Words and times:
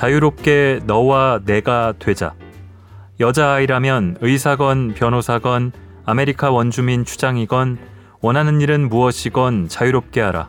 자유롭게 0.00 0.80
너와 0.86 1.40
내가 1.44 1.92
되자. 1.98 2.32
여자아이라면 3.20 4.16
의사건 4.22 4.94
변호사건 4.94 5.72
아메리카 6.06 6.50
원주민 6.50 7.04
추장이건 7.04 7.76
원하는 8.22 8.62
일은 8.62 8.88
무엇이건 8.88 9.68
자유롭게 9.68 10.22
하라. 10.22 10.48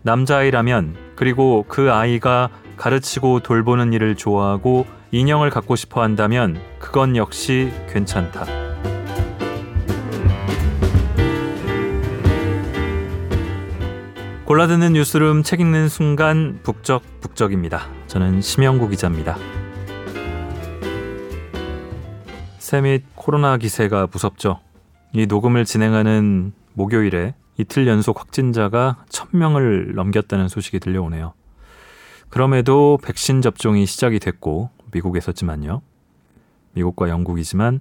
남자아이라면 0.00 0.96
그리고 1.14 1.66
그 1.68 1.92
아이가 1.92 2.48
가르치고 2.78 3.40
돌보는 3.40 3.92
일을 3.92 4.16
좋아하고 4.16 4.86
인형을 5.10 5.50
갖고 5.50 5.76
싶어 5.76 6.00
한다면 6.00 6.58
그건 6.78 7.16
역시 7.16 7.70
괜찮다. 7.92 8.69
골라드는 14.50 14.94
뉴스룸 14.94 15.44
책 15.44 15.60
읽는 15.60 15.88
순간 15.88 16.58
북적북적입니다. 16.64 17.86
저는 18.08 18.40
심영구 18.40 18.88
기자입니다. 18.88 19.36
세밋 22.58 23.04
코로나 23.14 23.58
기세가 23.58 24.08
무섭죠. 24.10 24.58
이 25.12 25.26
녹음을 25.26 25.64
진행하는 25.64 26.52
목요일에 26.72 27.34
이틀 27.58 27.86
연속 27.86 28.18
확진자가 28.18 29.04
1000명을 29.08 29.94
넘겼다는 29.94 30.48
소식이 30.48 30.80
들려오네요. 30.80 31.32
그럼에도 32.28 32.98
백신 33.04 33.42
접종이 33.42 33.86
시작이 33.86 34.18
됐고 34.18 34.70
미국에서지만요. 34.90 35.80
미국과 36.72 37.08
영국이지만 37.08 37.78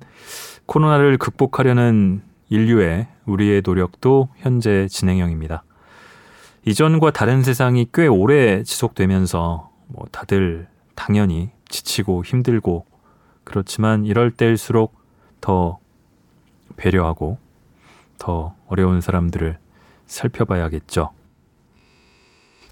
코로나를 0.67 1.17
극복하려는 1.17 2.21
인류의 2.49 3.07
우리의 3.25 3.63
노력도 3.65 4.29
현재 4.37 4.87
진행형입니다. 4.87 5.63
이전과 6.69 7.09
다른 7.09 7.41
세상이 7.41 7.87
꽤 7.91 8.05
오래 8.05 8.61
지속되면서 8.61 9.71
뭐 9.87 10.05
다들 10.11 10.67
당연히 10.93 11.49
지치고 11.67 12.23
힘들고 12.23 12.85
그렇지만 13.43 14.05
이럴 14.05 14.29
때일수록 14.29 14.93
더 15.41 15.79
배려하고 16.77 17.39
더 18.19 18.53
어려운 18.67 19.01
사람들을 19.01 19.57
살펴봐야겠죠. 20.05 21.09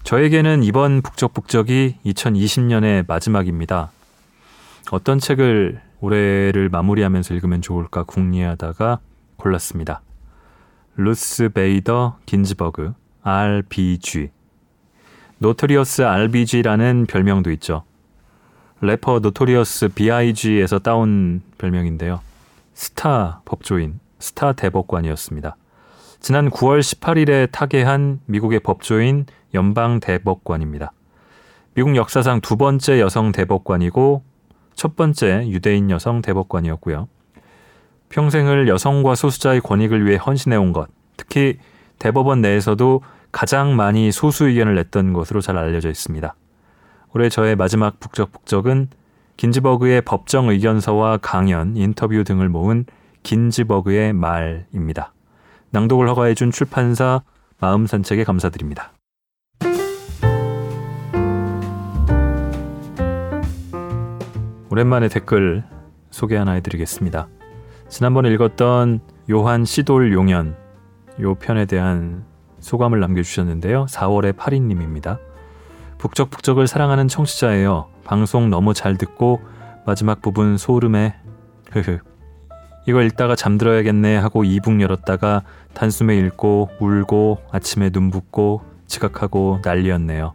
저에게는 0.04 0.62
이번 0.62 1.02
북적북적이 1.02 1.96
2020년의 2.06 3.04
마지막입니다. 3.08 3.90
어떤 4.92 5.18
책을 5.18 5.82
올해를 5.98 6.68
마무리하면서 6.68 7.34
읽으면 7.34 7.62
좋을까 7.62 8.04
궁리하다가 8.04 9.00
골랐습니다. 9.38 10.02
루스 10.94 11.48
베이더 11.48 12.18
긴즈버그 12.26 12.94
RBG. 13.28 14.30
Notorious 15.36 16.02
RBG라는 16.02 17.04
별명도 17.06 17.50
있죠. 17.52 17.84
래퍼 18.80 19.18
Notorious 19.18 19.88
BIG에서 19.88 20.78
따온 20.78 21.42
별명인데요. 21.58 22.20
스타 22.72 23.42
법조인, 23.44 24.00
스타 24.18 24.52
대법관이었습니다. 24.52 25.56
지난 26.20 26.48
9월 26.48 26.80
18일에 26.80 27.52
타계한 27.52 28.20
미국의 28.24 28.60
법조인 28.60 29.26
연방 29.52 30.00
대법관입니다. 30.00 30.92
미국 31.74 31.96
역사상 31.96 32.40
두 32.40 32.56
번째 32.56 32.98
여성 32.98 33.32
대법관이고 33.32 34.22
첫 34.74 34.96
번째 34.96 35.46
유대인 35.48 35.90
여성 35.90 36.22
대법관이었고요. 36.22 37.08
평생을 38.08 38.68
여성과 38.68 39.14
소수자의 39.16 39.60
권익을 39.60 40.06
위해 40.06 40.16
헌신해 40.16 40.56
온 40.56 40.72
것, 40.72 40.88
특히 41.18 41.58
대법원 41.98 42.40
내에서도 42.40 43.02
가장 43.32 43.76
많이 43.76 44.10
소수 44.12 44.48
의견을 44.48 44.74
냈던 44.74 45.12
것으로 45.12 45.40
잘 45.40 45.56
알려져 45.56 45.90
있습니다. 45.90 46.34
올해 47.14 47.28
저의 47.28 47.56
마지막 47.56 48.00
북적북적은 48.00 48.88
긴즈버그의 49.36 50.02
법정 50.02 50.48
의견서와 50.48 51.18
강연, 51.18 51.76
인터뷰 51.76 52.24
등을 52.24 52.48
모은 52.48 52.86
긴즈버그의 53.22 54.12
말입니다. 54.12 55.12
낭독을 55.70 56.08
허가해준 56.08 56.50
출판사 56.50 57.22
마음산책에 57.60 58.24
감사드립니다. 58.24 58.92
오랜만에 64.70 65.08
댓글 65.08 65.64
소개 66.10 66.36
하나 66.36 66.52
해드리겠습니다. 66.52 67.28
지난번에 67.88 68.30
읽었던 68.30 69.00
요한 69.30 69.64
시돌 69.64 70.12
용연 70.12 70.56
요 71.20 71.34
편에 71.34 71.64
대한 71.64 72.24
소감을 72.68 73.00
남겨주셨는데요. 73.00 73.86
4월의 73.86 74.36
8인님입니다. 74.36 75.18
북적북적을 75.96 76.66
사랑하는 76.66 77.08
청취자예요. 77.08 77.86
방송 78.04 78.50
너무 78.50 78.74
잘 78.74 78.96
듣고 78.96 79.40
마지막 79.86 80.20
부분 80.20 80.58
소름에 80.58 81.14
흐흐 81.72 81.98
이거 82.86 83.02
읽다가 83.02 83.34
잠들어야겠네 83.34 84.16
하고 84.16 84.44
이북 84.44 84.80
열었다가 84.80 85.42
단숨에 85.72 86.16
읽고 86.18 86.68
울고 86.78 87.38
아침에 87.50 87.90
눈 87.90 88.10
붓고 88.10 88.62
지각하고 88.86 89.60
난리였네요. 89.64 90.34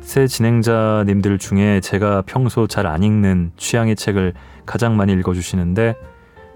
새 0.00 0.26
진행자님들 0.26 1.38
중에 1.38 1.80
제가 1.80 2.22
평소 2.26 2.66
잘 2.66 2.86
안 2.86 3.02
읽는 3.02 3.52
취향의 3.56 3.96
책을 3.96 4.34
가장 4.66 4.96
많이 4.96 5.12
읽어주시는데 5.12 5.94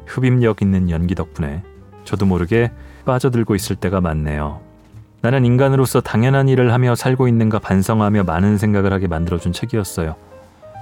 흡입력 0.06 0.60
있는 0.60 0.90
연기 0.90 1.14
덕분에 1.14 1.62
저도 2.04 2.26
모르게 2.26 2.72
빠져들고 3.04 3.54
있을 3.54 3.76
때가 3.76 4.00
많네요. 4.00 4.71
나는 5.22 5.44
인간으로서 5.44 6.00
당연한 6.00 6.48
일을 6.48 6.72
하며 6.72 6.96
살고 6.96 7.28
있는가 7.28 7.60
반성하며 7.60 8.24
많은 8.24 8.58
생각을 8.58 8.92
하게 8.92 9.06
만들어준 9.06 9.52
책이었어요. 9.52 10.16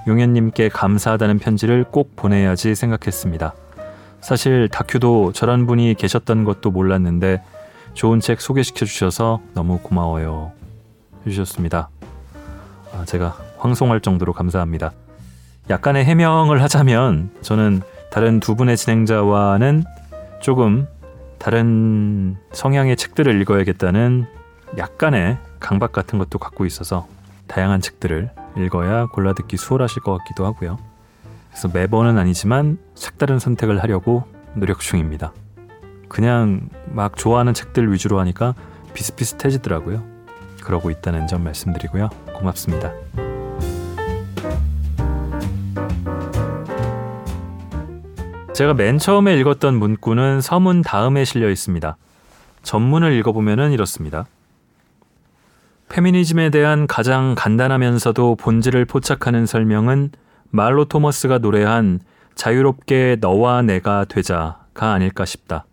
용현님께 0.07 0.69
감사하다는 0.69 1.37
편지를 1.37 1.83
꼭 1.83 2.15
보내야지 2.15 2.73
생각했습니다. 2.73 3.53
사실 4.19 4.67
다큐도 4.67 5.31
저런 5.33 5.67
분이 5.67 5.93
계셨던 5.93 6.43
것도 6.43 6.71
몰랐는데 6.71 7.43
좋은 7.93 8.19
책 8.19 8.41
소개시켜 8.41 8.85
주셔서 8.85 9.41
너무 9.53 9.77
고마워요. 9.77 10.51
해주셨습니다. 11.25 11.89
아, 12.93 13.05
제가 13.05 13.37
황송할 13.59 14.01
정도로 14.01 14.33
감사합니다. 14.33 14.91
약간의 15.69 16.03
해명을 16.05 16.63
하자면 16.63 17.29
저는 17.41 17.81
다른 18.09 18.39
두 18.39 18.55
분의 18.55 18.75
진행자와는 18.75 19.83
조금 20.39 20.87
다른 21.41 22.37
성향의 22.51 22.95
책들을 22.95 23.41
읽어야겠다는 23.41 24.27
약간의 24.77 25.39
강박 25.59 25.91
같은 25.91 26.19
것도 26.19 26.37
갖고 26.37 26.67
있어서 26.67 27.07
다양한 27.47 27.81
책들을 27.81 28.29
읽어야 28.57 29.07
골라듣기 29.07 29.57
수월하실 29.57 30.03
것 30.03 30.15
같기도 30.19 30.45
하고요. 30.45 30.77
그래서 31.49 31.67
매번은 31.67 32.19
아니지만 32.19 32.77
색다른 32.93 33.39
선택을 33.39 33.81
하려고 33.81 34.23
노력 34.53 34.81
중입니다. 34.81 35.33
그냥 36.09 36.69
막 36.85 37.17
좋아하는 37.17 37.55
책들 37.55 37.91
위주로 37.91 38.19
하니까 38.19 38.53
비슷비슷해지더라고요. 38.93 40.03
그러고 40.63 40.91
있다는 40.91 41.25
점 41.25 41.43
말씀드리고요. 41.43 42.09
고맙습니다. 42.35 42.93
제가 48.61 48.75
맨 48.75 48.99
처음에 48.99 49.39
읽었던 49.39 49.73
문구는 49.73 50.39
서문 50.39 50.83
다음에 50.83 51.25
실려 51.25 51.49
있습니다. 51.49 51.97
전문을 52.61 53.11
읽어보면 53.13 53.71
이렇습니다. 53.71 54.27
페미니즘에 55.89 56.51
대한 56.51 56.85
가장 56.85 57.33
간단하면서도 57.35 58.35
본질을 58.35 58.85
포착하는 58.85 59.47
설명은 59.47 60.11
말로 60.51 60.85
토머스가 60.85 61.39
노래한 61.39 62.01
자유롭게 62.35 63.17
너와 63.19 63.63
내가 63.63 64.05
되자가 64.05 64.93
아닐까 64.93 65.25
싶다. 65.25 65.65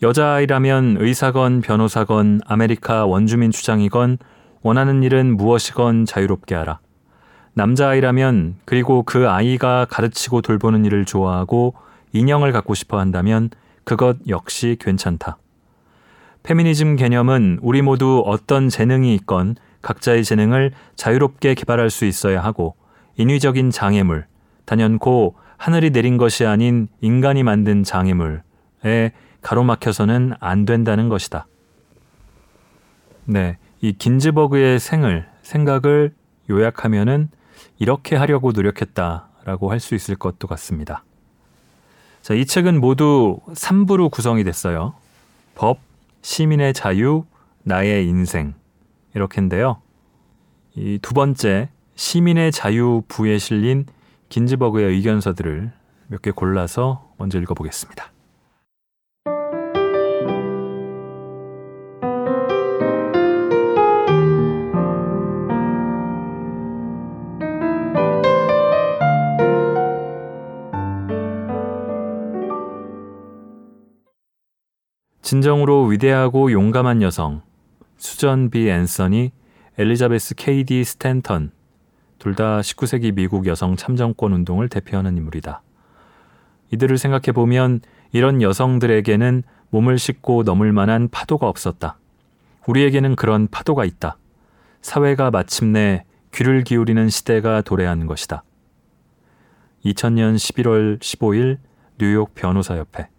여자아이라면 0.00 0.96
의사건 1.00 1.60
변호사건 1.60 2.40
아메리카 2.46 3.04
원주민 3.04 3.50
추장이건 3.50 4.16
원하는 4.62 5.02
일은 5.02 5.36
무엇이건 5.36 6.06
자유롭게 6.06 6.54
하라. 6.54 6.78
남자아이라면 7.52 8.60
그리고 8.64 9.02
그 9.02 9.28
아이가 9.28 9.84
가르치고 9.90 10.40
돌보는 10.40 10.86
일을 10.86 11.04
좋아하고 11.04 11.74
인형을 12.12 12.52
갖고 12.52 12.74
싶어 12.74 12.98
한다면 12.98 13.50
그것 13.84 14.16
역시 14.28 14.76
괜찮다. 14.78 15.38
페미니즘 16.42 16.96
개념은 16.96 17.58
우리 17.62 17.82
모두 17.82 18.22
어떤 18.24 18.68
재능이 18.68 19.14
있건 19.16 19.56
각자의 19.82 20.24
재능을 20.24 20.72
자유롭게 20.96 21.54
개발할 21.54 21.90
수 21.90 22.04
있어야 22.04 22.42
하고 22.42 22.76
인위적인 23.16 23.70
장애물, 23.70 24.26
단연코 24.64 25.36
하늘이 25.56 25.90
내린 25.90 26.16
것이 26.16 26.46
아닌 26.46 26.88
인간이 27.00 27.42
만든 27.42 27.82
장애물에 27.82 29.12
가로막혀서는 29.42 30.34
안 30.40 30.64
된다는 30.64 31.08
것이다. 31.08 31.46
네, 33.26 33.58
이 33.80 33.92
긴즈버그의 33.92 34.80
생을, 34.80 35.28
생각을 35.42 36.14
요약하면은 36.48 37.30
이렇게 37.78 38.16
하려고 38.16 38.52
노력했다라고 38.52 39.70
할 39.70 39.80
수 39.80 39.94
있을 39.94 40.16
것도 40.16 40.46
같습니다. 40.48 41.04
자, 42.22 42.34
이 42.34 42.44
책은 42.44 42.80
모두 42.80 43.38
3부로 43.48 44.10
구성이 44.10 44.44
됐어요. 44.44 44.94
법, 45.54 45.78
시민의 46.22 46.74
자유, 46.74 47.24
나의 47.62 48.06
인생. 48.06 48.54
이렇게인데요. 49.14 49.80
이 50.76 50.98
두 51.02 51.14
번째, 51.14 51.68
시민의 51.96 52.52
자유 52.52 53.02
부에 53.08 53.38
실린 53.38 53.86
긴즈버그의 54.28 54.86
의견서들을 54.94 55.72
몇 56.08 56.22
개 56.22 56.30
골라서 56.30 57.08
먼저 57.18 57.38
읽어보겠습니다. 57.40 58.09
진정으로 75.30 75.84
위대하고 75.84 76.50
용감한 76.50 77.02
여성 77.02 77.42
수전 77.98 78.50
비 78.50 78.68
앤서니, 78.68 79.30
엘리자베스 79.78 80.34
케이디 80.34 80.82
스탠턴 80.82 81.52
둘 82.18 82.34
다 82.34 82.58
19세기 82.58 83.14
미국 83.14 83.46
여성 83.46 83.76
참정권 83.76 84.32
운동을 84.32 84.68
대표하는 84.68 85.16
인물이다. 85.16 85.62
이들을 86.72 86.98
생각해 86.98 87.30
보면 87.32 87.80
이런 88.10 88.42
여성들에게는 88.42 89.44
몸을 89.68 90.00
싣고 90.00 90.42
넘을 90.42 90.72
만한 90.72 91.06
파도가 91.08 91.48
없었다. 91.48 91.96
우리에게는 92.66 93.14
그런 93.14 93.46
파도가 93.46 93.84
있다. 93.84 94.16
사회가 94.82 95.30
마침내 95.30 96.06
귀를 96.34 96.64
기울이는 96.64 97.08
시대가 97.08 97.62
도래하는 97.62 98.08
것이다. 98.08 98.42
2000년 99.84 100.34
11월 100.34 100.98
15일 100.98 101.58
뉴욕 101.98 102.34
변호사협회 102.34 103.10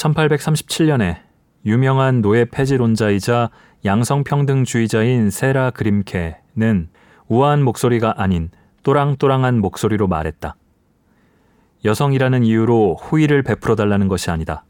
1837년에 0.00 1.18
유명한 1.66 2.22
노예 2.22 2.46
폐지론자이자 2.46 3.50
양성평등주의자인 3.84 5.30
세라 5.30 5.70
그림케는 5.70 6.88
우아한 7.28 7.62
목소리가 7.62 8.14
아닌 8.16 8.50
또랑또랑한 8.82 9.60
목소리로 9.60 10.08
말했다. 10.08 10.56
여성이라는 11.84 12.44
이유로 12.44 12.96
호의를 12.96 13.42
베풀어 13.42 13.76
달라는 13.76 14.08
것이 14.08 14.30
아니다. 14.30 14.64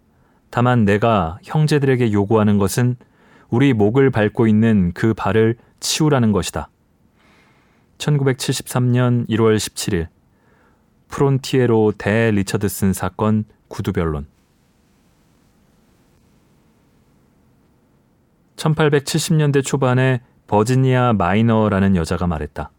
다만 0.51 0.85
내가 0.85 1.39
형제들에게 1.45 2.13
요구하는 2.13 2.59
것은 2.59 2.97
우리 3.51 3.73
목을 3.73 4.11
밟고 4.11 4.49
있는 4.49 4.93
그 4.95 5.15
발을 5.15 5.57
치우라는 5.79 6.33
것이다. 6.33 6.69
1973년 7.99 9.29
1월 9.29 9.57
17일 9.57 10.09
프론티에로 11.09 11.93
대 11.99 12.31
리처드슨 12.33 12.93
사건 12.93 13.45
구두변론 13.69 14.27
1870년대 18.61 19.65
초반에 19.65 20.21
버지니아 20.47 21.15
마이너라는 21.15 21.97
여자가 21.97 22.27
말했다. 22.27 22.71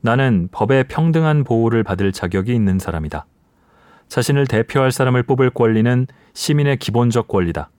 나는 0.00 0.48
법의 0.50 0.88
평등한 0.88 1.44
보호를 1.44 1.84
받을 1.84 2.12
자격이 2.12 2.52
있는 2.52 2.78
사람이다. 2.78 3.26
자신을 4.08 4.46
대표할 4.46 4.90
사람을 4.90 5.22
뽑을 5.22 5.50
권리는 5.50 6.06
시민의 6.32 6.78
기본적 6.78 7.28
권리다. 7.28 7.70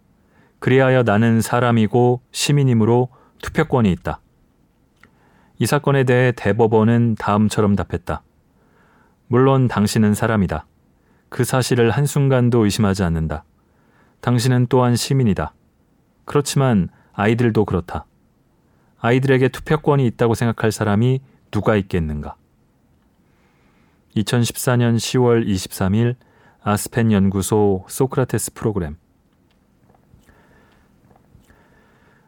그리하여 0.60 1.04
나는 1.04 1.42
사람이고 1.42 2.22
시민이므로 2.32 3.10
투표권이 3.42 3.92
있다. 3.92 4.22
이 5.58 5.66
사건에 5.66 6.04
대해 6.04 6.32
대법원은 6.32 7.16
다음처럼 7.16 7.76
답했다. 7.76 8.22
물론 9.28 9.68
당신은 9.68 10.14
사람이다. 10.14 10.66
그 11.30 11.44
사실을 11.44 11.92
한순간도 11.92 12.64
의심하지 12.64 13.04
않는다. 13.04 13.44
당신은 14.22 14.68
또한 14.70 14.96
시민이다. 14.96 15.54
그렇지만 16.26 16.90
아이들도 17.20 17.66
그렇다. 17.66 18.06
아이들에게 18.98 19.50
투표권이 19.50 20.08
있다고 20.08 20.36
생각할 20.36 20.72
사람이 20.72 21.20
누가 21.52 21.76
있겠는가? 21.76 22.38
2014년 24.16 24.96
10월 24.96 25.46
23일 25.46 26.16
아스펜 26.64 27.12
연구소 27.12 27.84
소크라테스 27.90 28.54
프로그램 28.54 28.96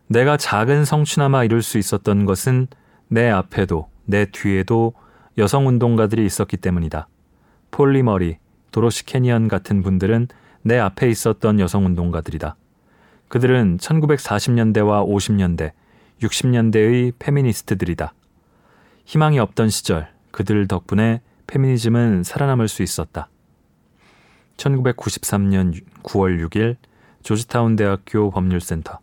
내가 0.07 0.35
작은 0.35 0.83
성취나마 0.83 1.45
이룰 1.45 1.61
수 1.61 1.77
있었던 1.77 2.25
것은 2.25 2.67
내 3.07 3.29
앞에도 3.29 3.89
내 4.03 4.25
뒤에도 4.25 4.93
여성 5.37 5.67
운동가들이 5.67 6.25
있었기 6.25 6.57
때문이다. 6.57 7.07
폴리머리, 7.71 8.39
도로시 8.71 9.05
캐니언 9.05 9.47
같은 9.47 9.83
분들은 9.83 10.27
내 10.63 10.77
앞에 10.77 11.09
있었던 11.09 11.61
여성 11.61 11.85
운동가들이다. 11.85 12.57
그들은 13.31 13.77
1940년대와 13.77 15.07
50년대, 15.07 15.71
60년대의 16.21 17.13
페미니스트들이다. 17.17 18.13
희망이 19.05 19.39
없던 19.39 19.69
시절 19.69 20.09
그들 20.31 20.67
덕분에 20.67 21.21
페미니즘은 21.47 22.23
살아남을 22.23 22.67
수 22.67 22.83
있었다. 22.83 23.29
1993년 24.57 25.81
9월 26.03 26.45
6일 26.45 26.75
조지타운 27.23 27.77
대학교 27.77 28.31
법률센터 28.31 28.99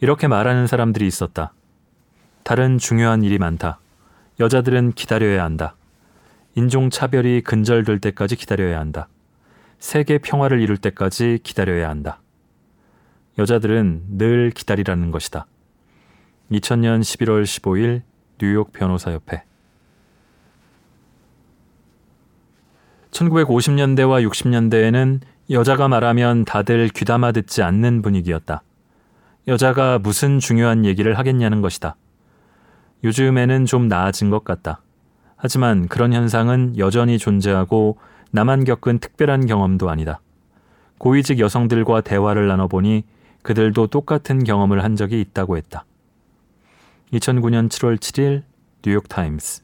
이렇게 0.00 0.28
말하는 0.28 0.66
사람들이 0.66 1.06
있었다. 1.06 1.52
다른 2.44 2.78
중요한 2.78 3.22
일이 3.22 3.36
많다. 3.36 3.78
여자들은 4.40 4.92
기다려야 4.92 5.44
한다. 5.44 5.76
인종차별이 6.54 7.42
근절될 7.42 8.00
때까지 8.00 8.36
기다려야 8.36 8.80
한다. 8.80 9.08
세계 9.78 10.18
평화를 10.18 10.60
이룰 10.60 10.76
때까지 10.76 11.40
기다려야 11.42 11.88
한다. 11.88 12.20
여자들은 13.38 14.18
늘 14.18 14.50
기다리라는 14.50 15.10
것이다. 15.10 15.46
2000년 16.50 17.00
11월 17.00 17.42
15일 17.42 18.02
뉴욕 18.38 18.72
변호사협회 18.72 19.42
1950년대와 23.10 24.28
60년대에는 24.28 25.20
여자가 25.50 25.88
말하면 25.88 26.44
다들 26.44 26.88
귀담아 26.88 27.32
듣지 27.32 27.62
않는 27.62 28.02
분위기였다. 28.02 28.62
여자가 29.48 29.98
무슨 29.98 30.38
중요한 30.38 30.84
얘기를 30.84 31.16
하겠냐는 31.18 31.62
것이다. 31.62 31.96
요즘에는 33.04 33.64
좀 33.64 33.88
나아진 33.88 34.30
것 34.30 34.44
같다. 34.44 34.82
하지만 35.36 35.86
그런 35.86 36.12
현상은 36.12 36.76
여전히 36.78 37.18
존재하고 37.18 37.98
나만 38.30 38.64
겪은 38.64 38.98
특별한 38.98 39.46
경험도 39.46 39.90
아니다. 39.90 40.20
고위직 40.98 41.38
여성들과 41.38 42.00
대화를 42.00 42.48
나눠보니 42.48 43.04
그들도 43.42 43.86
똑같은 43.88 44.44
경험을 44.44 44.82
한 44.82 44.96
적이 44.96 45.20
있다고 45.20 45.56
했다. 45.56 45.84
2009년 47.12 47.68
7월 47.68 47.98
7일 47.98 48.42
뉴욕타임스 48.84 49.62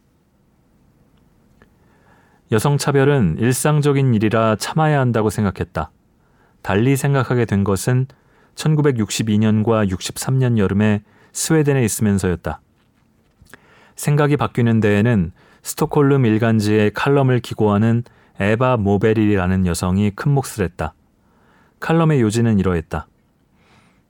여성차별은 2.52 3.38
일상적인 3.38 4.14
일이라 4.14 4.56
참아야 4.56 5.00
한다고 5.00 5.30
생각했다. 5.30 5.90
달리 6.60 6.96
생각하게 6.96 7.46
된 7.46 7.64
것은 7.64 8.06
1962년과 8.54 9.90
63년 9.90 10.58
여름에 10.58 11.02
스웨덴에 11.32 11.82
있으면서였다. 11.84 12.60
생각이 13.96 14.36
바뀌는 14.36 14.80
데에는 14.80 15.32
스톡홀름 15.62 16.26
일간지에 16.26 16.90
칼럼을 16.90 17.40
기고하는 17.40 18.04
에바 18.40 18.78
모베릴이라는 18.78 19.66
여성이 19.66 20.10
큰 20.10 20.32
몫을 20.32 20.64
했다. 20.64 20.94
칼럼의 21.80 22.20
요지는 22.20 22.58
이러했다. 22.58 23.06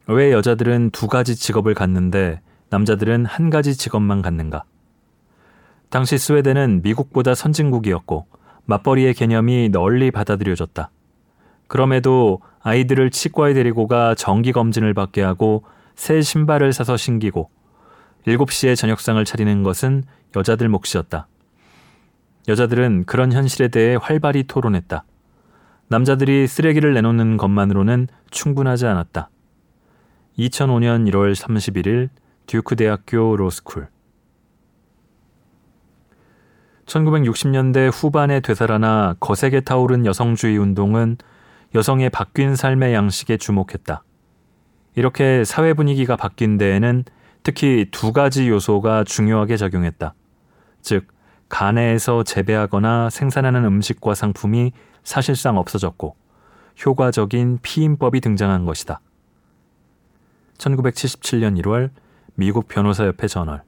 왜 0.06 0.32
여자들은 0.32 0.90
두 0.90 1.06
가지 1.06 1.36
직업을 1.36 1.74
갖는데 1.74 2.40
남자들은 2.70 3.26
한 3.26 3.50
가지 3.50 3.76
직업만 3.76 4.22
갖는가? 4.22 4.64
당시 5.90 6.18
스웨덴은 6.18 6.82
미국보다 6.82 7.34
선진국이었고 7.34 8.26
맞벌이의 8.64 9.14
개념이 9.14 9.68
널리 9.70 10.10
받아들여졌다. 10.10 10.90
그럼에도 11.68 12.40
아이들을 12.60 13.10
치과에 13.10 13.54
데리고 13.54 13.86
가 13.86 14.14
정기 14.14 14.52
검진을 14.52 14.94
받게 14.94 15.22
하고 15.22 15.64
새 15.94 16.22
신발을 16.22 16.72
사서 16.72 16.96
신기고 16.96 17.50
7시에 18.26 18.76
저녁상을 18.76 19.22
차리는 19.24 19.62
것은 19.62 20.04
여자들 20.36 20.68
몫이었다. 20.68 21.26
여자들은 22.48 23.04
그런 23.04 23.32
현실에 23.32 23.68
대해 23.68 23.96
활발히 24.00 24.44
토론했다. 24.44 25.04
남자들이 25.88 26.46
쓰레기를 26.46 26.94
내놓는 26.94 27.36
것만으로는 27.36 28.08
충분하지 28.30 28.86
않았다. 28.86 29.30
2005년 30.38 31.10
1월 31.10 31.34
31일 31.34 32.08
듀크 32.46 32.76
대학교 32.76 33.36
로스쿨 33.36 33.88
1960년대 36.86 37.90
후반에 37.92 38.40
되살아나 38.40 39.14
거세게 39.20 39.60
타오른 39.60 40.04
여성주의 40.06 40.56
운동은 40.58 41.16
여성의 41.74 42.10
바뀐 42.10 42.56
삶의 42.56 42.92
양식에 42.92 43.36
주목했다. 43.36 44.02
이렇게 44.94 45.44
사회 45.44 45.72
분위기가 45.72 46.16
바뀐 46.16 46.58
데에는 46.58 47.04
특히 47.42 47.86
두 47.90 48.12
가지 48.12 48.48
요소가 48.48 49.04
중요하게 49.04 49.56
작용했다. 49.56 50.14
즉, 50.82 51.06
가내에서 51.52 52.24
재배하거나 52.24 53.10
생산하는 53.10 53.66
음식과 53.66 54.14
상품이 54.14 54.72
사실상 55.04 55.58
없어졌고 55.58 56.16
효과적인 56.86 57.58
피임법이 57.60 58.22
등장한 58.22 58.64
것이다. 58.64 59.02
1977년 60.56 61.62
1월 61.62 61.90
미국 62.36 62.68
변호사협회 62.68 63.26
저널 63.26 63.62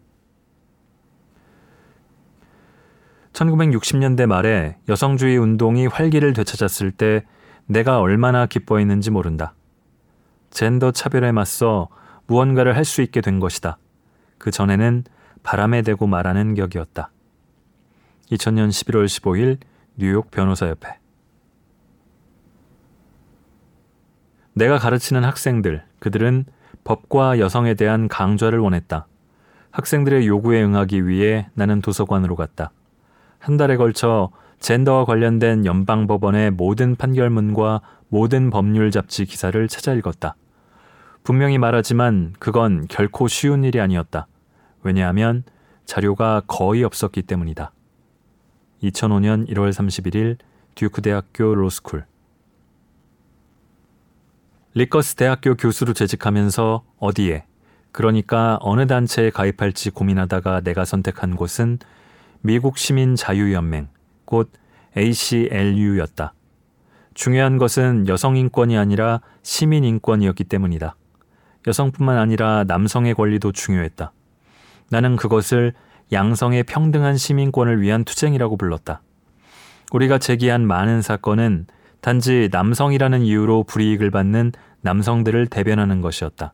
1960년대 3.34 4.24
말에 4.24 4.78
여성주의 4.88 5.36
운동이 5.36 5.86
활기를 5.86 6.32
되찾았을 6.32 6.90
때 6.90 7.26
내가 7.66 8.00
얼마나 8.00 8.46
기뻐했는지 8.46 9.10
모른다. 9.10 9.52
젠더 10.48 10.92
차별에 10.92 11.32
맞서 11.32 11.88
무언가를 12.28 12.76
할 12.76 12.86
수 12.86 13.02
있게 13.02 13.20
된 13.20 13.40
것이다. 13.40 13.76
그 14.38 14.50
전에는 14.50 15.04
바람에 15.42 15.82
대고 15.82 16.06
말하는 16.06 16.54
격이었다. 16.54 17.10
2000년 18.30 18.68
11월 18.68 19.06
15일 19.06 19.58
뉴욕 19.96 20.30
변호사협회 20.30 20.98
내가 24.54 24.78
가르치는 24.78 25.24
학생들, 25.24 25.82
그들은 25.98 26.44
법과 26.84 27.40
여성에 27.40 27.74
대한 27.74 28.06
강좌를 28.06 28.60
원했다. 28.60 29.06
학생들의 29.72 30.28
요구에 30.28 30.62
응하기 30.62 31.08
위해 31.08 31.48
나는 31.54 31.80
도서관으로 31.80 32.36
갔다. 32.36 32.70
한 33.40 33.56
달에 33.56 33.76
걸쳐 33.76 34.30
젠더와 34.60 35.04
관련된 35.04 35.66
연방법원의 35.66 36.52
모든 36.52 36.94
판결문과 36.94 37.80
모든 38.08 38.50
법률 38.50 38.92
잡지 38.92 39.24
기사를 39.24 39.66
찾아 39.66 39.92
읽었다. 39.92 40.36
분명히 41.24 41.58
말하지만 41.58 42.34
그건 42.38 42.86
결코 42.88 43.26
쉬운 43.26 43.64
일이 43.64 43.80
아니었다. 43.80 44.28
왜냐하면 44.82 45.42
자료가 45.84 46.42
거의 46.46 46.84
없었기 46.84 47.22
때문이다. 47.22 47.72
2005년 48.82 49.48
1월 49.48 49.70
31일 49.70 50.36
듀크 50.74 51.02
대학교 51.02 51.54
로스쿨 51.54 52.04
럿거스 54.74 55.14
대학교 55.14 55.54
교수로 55.54 55.92
재직하면서 55.92 56.84
어디에 56.98 57.44
그러니까 57.92 58.58
어느 58.60 58.88
단체에 58.88 59.30
가입할지 59.30 59.90
고민하다가 59.90 60.62
내가 60.62 60.84
선택한 60.84 61.36
곳은 61.36 61.78
미국 62.40 62.76
시민 62.76 63.14
자유연맹 63.14 63.88
곧 64.24 64.50
ACLU였다. 64.96 66.34
중요한 67.14 67.58
것은 67.58 68.08
여성 68.08 68.36
인권이 68.36 68.76
아니라 68.76 69.20
시민 69.42 69.84
인권이었기 69.84 70.44
때문이다. 70.44 70.96
여성뿐만 71.66 72.18
아니라 72.18 72.64
남성의 72.64 73.14
권리도 73.14 73.52
중요했다. 73.52 74.12
나는 74.90 75.16
그것을 75.16 75.72
양성의 76.12 76.64
평등한 76.64 77.16
시민권을 77.16 77.80
위한 77.80 78.04
투쟁이라고 78.04 78.56
불렀다. 78.56 79.02
우리가 79.92 80.18
제기한 80.18 80.66
많은 80.66 81.02
사건은 81.02 81.66
단지 82.00 82.48
남성이라는 82.52 83.22
이유로 83.22 83.64
불이익을 83.64 84.10
받는 84.10 84.52
남성들을 84.82 85.46
대변하는 85.46 86.00
것이었다. 86.00 86.52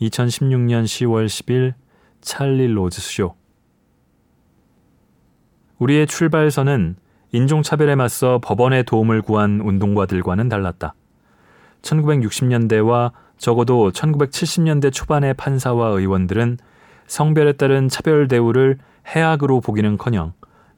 2016년 0.00 0.84
10월 0.84 1.26
10일 1.26 1.74
찰리 2.20 2.66
로즈 2.68 3.00
쇼 3.00 3.34
우리의 5.78 6.06
출발선은 6.06 6.96
인종차별에 7.32 7.94
맞서 7.94 8.40
법원의 8.42 8.84
도움을 8.84 9.22
구한 9.22 9.60
운동가들과는 9.60 10.48
달랐다. 10.48 10.94
1960년대와 11.82 13.12
적어도 13.36 13.90
1970년대 13.92 14.92
초반의 14.92 15.34
판사와 15.34 15.88
의원들은 15.88 16.58
성별에 17.08 17.54
따른 17.54 17.88
차별 17.88 18.28
대우를 18.28 18.78
해악으로 19.06 19.60
보기는커녕 19.60 20.34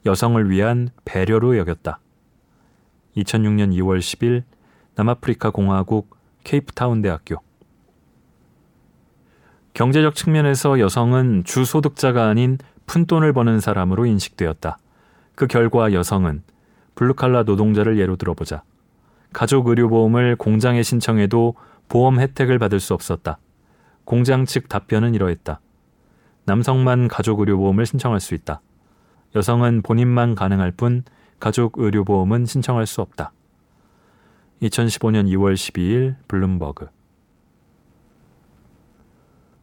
여성을 0.06 0.48
위한 0.48 0.88
배려로 1.04 1.58
여겼다. 1.58 1.98
2006년 3.16 3.74
2월 3.74 3.98
10일 3.98 4.44
남아프리카 4.94 5.50
공화국 5.50 6.16
케이프타운 6.44 7.02
대학교 7.02 7.36
경제적 9.74 10.14
측면에서 10.14 10.78
여성은 10.78 11.44
주소득자가 11.44 12.28
아닌 12.28 12.58
푼돈을 12.86 13.32
버는 13.32 13.60
사람으로 13.60 14.06
인식되었다. 14.06 14.78
그 15.34 15.46
결과 15.46 15.92
여성은 15.92 16.42
블루칼라 16.94 17.42
노동자를 17.42 17.98
예로 17.98 18.16
들어보자. 18.16 18.62
가족 19.32 19.68
의료보험을 19.68 20.36
공장에 20.36 20.82
신청해도 20.82 21.54
보험 21.88 22.20
혜택을 22.20 22.58
받을 22.58 22.78
수 22.80 22.94
없었다. 22.94 23.38
공장 24.04 24.44
측 24.44 24.68
답변은 24.68 25.14
이러했다. 25.14 25.60
남성만 26.44 27.08
가족 27.08 27.40
의료보험을 27.40 27.86
신청할 27.86 28.20
수 28.20 28.34
있다. 28.34 28.60
여성은 29.34 29.82
본인만 29.82 30.34
가능할 30.34 30.72
뿐 30.72 31.04
가족 31.38 31.78
의료보험은 31.78 32.46
신청할 32.46 32.86
수 32.86 33.00
없다. 33.00 33.32
2015년 34.62 35.26
2월 35.28 35.54
12일 35.54 36.16
블룸버그 36.28 36.88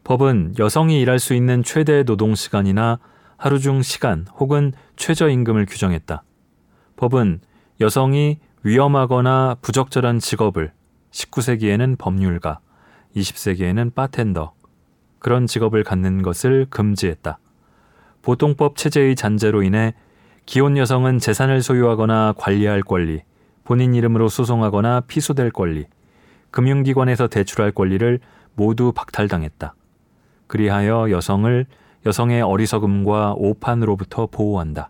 법은 0.03 0.55
여성이 0.57 1.01
일할 1.01 1.19
수 1.19 1.33
있는 1.33 1.63
최대 1.63 2.03
노동 2.03 2.33
시간이나 2.33 2.99
하루 3.35 3.59
중 3.59 3.81
시간 3.81 4.25
혹은 4.39 4.71
최저임금을 4.95 5.65
규정했다. 5.65 6.23
법은 6.95 7.41
여성이 7.81 8.39
위험하거나 8.63 9.57
부적절한 9.61 10.19
직업을 10.19 10.71
19세기에는 11.11 11.97
법률가, 11.97 12.59
20세기에는 13.15 13.93
바텐더, 13.93 14.53
그런 15.19 15.47
직업을 15.47 15.83
갖는 15.83 16.21
것을 16.21 16.67
금지했다. 16.69 17.39
보통법 18.21 18.75
체제의 18.75 19.15
잔재로 19.15 19.63
인해 19.63 19.93
기혼 20.45 20.77
여성은 20.77 21.19
재산을 21.19 21.61
소유하거나 21.61 22.33
관리할 22.37 22.81
권리, 22.81 23.21
본인 23.63 23.93
이름으로 23.93 24.29
소송하거나 24.29 25.01
피소될 25.01 25.51
권리, 25.51 25.85
금융기관에서 26.51 27.27
대출할 27.27 27.71
권리를 27.71 28.19
모두 28.55 28.91
박탈당했다. 28.93 29.75
그리하여 30.47 31.11
여성을 31.11 31.65
여성의 32.05 32.41
어리석음과 32.41 33.33
오판으로부터 33.37 34.27
보호한다. 34.27 34.89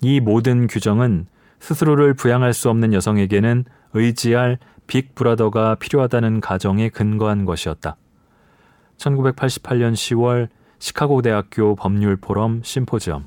이 0.00 0.20
모든 0.20 0.66
규정은 0.66 1.26
스스로를 1.58 2.14
부양할 2.14 2.54
수 2.54 2.70
없는 2.70 2.92
여성에게는 2.92 3.64
의지할 3.94 4.58
빅브라더가 4.86 5.76
필요하다는 5.76 6.40
가정에 6.40 6.88
근거한 6.88 7.44
것이었다. 7.44 7.96
1988년 9.02 9.94
10월 9.94 10.48
시카고 10.78 11.22
대학교 11.22 11.74
법률 11.74 12.16
포럼 12.16 12.62
심포지엄 12.62 13.26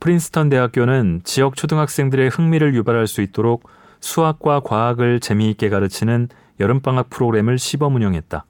프린스턴 0.00 0.50
대학교는 0.50 1.22
지역 1.24 1.56
초등학생들의 1.56 2.28
흥미를 2.28 2.74
유발할 2.74 3.06
수 3.06 3.22
있도록 3.22 3.68
수학과 4.00 4.60
과학을 4.60 5.20
재미있게 5.20 5.70
가르치는 5.70 6.28
여름방학 6.60 7.08
프로그램을 7.08 7.58
시범 7.58 7.94
운영했다. 7.94 8.44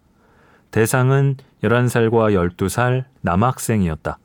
대상은 0.73 1.37
11살과 1.62 2.57
12살 2.57 3.05
남학생이었다. 3.21 4.19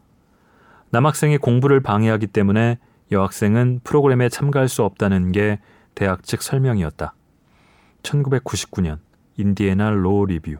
남학생이 0.89 1.38
공부를 1.38 1.82
방해하기 1.82 2.28
때문에 2.28 2.80
여학생은 3.12 3.82
프로그램에 3.84 4.28
참가할 4.30 4.68
수 4.68 4.84
없다는 4.84 5.32
게 5.32 5.60
대학 5.94 6.24
측 6.24 6.42
설명이었다. 6.42 7.13
1999년 8.01 8.98
인디애나 9.39 9.91
로 9.91 10.25
리뷰 10.25 10.58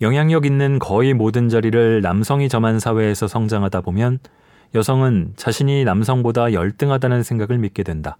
영향력 0.00 0.46
있는 0.46 0.78
거의 0.78 1.14
모든 1.14 1.48
자리를 1.48 2.00
남성이 2.00 2.48
점한 2.48 2.80
사회에서 2.80 3.28
성장하다 3.28 3.82
보면 3.82 4.18
여성은 4.74 5.34
자신이 5.36 5.84
남성보다 5.84 6.52
열등하다는 6.52 7.22
생각을 7.22 7.58
믿게 7.58 7.84
된다. 7.84 8.16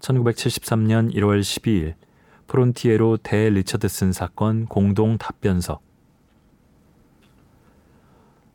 1973년 0.00 1.14
1월 1.14 1.40
12일 1.40 1.94
프론티에로 2.48 3.18
대 3.18 3.48
리처드슨 3.48 4.12
사건 4.12 4.66
공동 4.66 5.16
답변서 5.16 5.80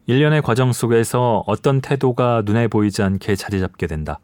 1년의 0.07 0.43
과정 0.43 0.71
속에서 0.71 1.43
어떤 1.47 1.81
태도가 1.81 2.43
눈에 2.45 2.67
보이지 2.67 3.01
않게 3.01 3.35
자리 3.35 3.59
잡게 3.59 3.87
된다. 3.87 4.19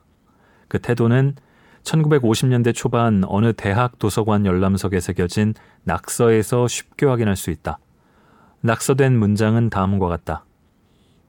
그 0.67 0.79
태도는 0.79 1.35
1950년대 1.83 2.73
초반 2.73 3.23
어느 3.27 3.53
대학 3.53 3.99
도서관 3.99 4.45
열람석에 4.45 4.99
새겨진 4.99 5.53
낙서에서 5.83 6.67
쉽게 6.67 7.05
확인할 7.05 7.35
수 7.35 7.51
있다. 7.51 7.79
낙서된 8.61 9.17
문장은 9.17 9.69
다음과 9.69 10.07
같다. 10.07 10.45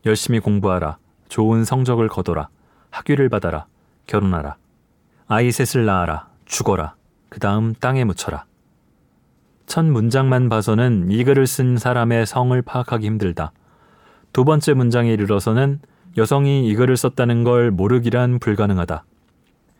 열심히 0.06 0.38
공부하라. 0.38 0.98
좋은 1.28 1.64
성적을 1.64 2.08
거둬라. 2.08 2.48
학위를 2.90 3.28
받아라. 3.28 3.66
결혼하라. 4.06 4.56
아이 5.26 5.50
셋을 5.50 5.84
낳아라. 5.84 6.28
죽어라. 6.44 6.94
그 7.28 7.40
다음 7.40 7.74
땅에 7.74 8.04
묻혀라. 8.04 8.44
첫 9.66 9.84
문장만 9.84 10.48
봐서는 10.48 11.10
이 11.10 11.24
글을 11.24 11.46
쓴 11.46 11.76
사람의 11.78 12.26
성을 12.26 12.60
파악하기 12.62 13.04
힘들다. 13.06 13.52
두 14.32 14.44
번째 14.44 14.74
문장에 14.74 15.12
이르러서는 15.12 15.80
여성이 16.16 16.68
이 16.68 16.74
글을 16.74 16.96
썼다는 16.96 17.42
걸 17.42 17.70
모르기란 17.70 18.38
불가능하다. 18.38 19.04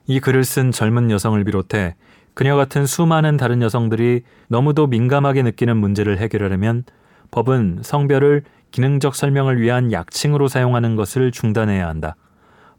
이 0.07 0.21
글을 0.21 0.45
쓴 0.45 0.71
젊은 0.71 1.11
여성을 1.11 1.43
비롯해 1.45 1.97
그녀 2.35 2.57
같은 2.57 2.85
수많은 2.85 3.37
다른 3.37 3.63
여성들이 3.63 4.23
너무도 4.49 4.87
민감하게 4.87 5.43
느끼는 5.43 5.77
문제를 5.77 6.19
해결하려면 6.19 6.85
법은 7.31 7.81
성별을 7.83 8.43
기능적 8.71 9.15
설명을 9.15 9.61
위한 9.61 9.93
약칭으로 9.93 10.49
사용하는 10.49 10.97
것을 10.97 11.31
중단해야 11.31 11.89
한다. 11.89 12.17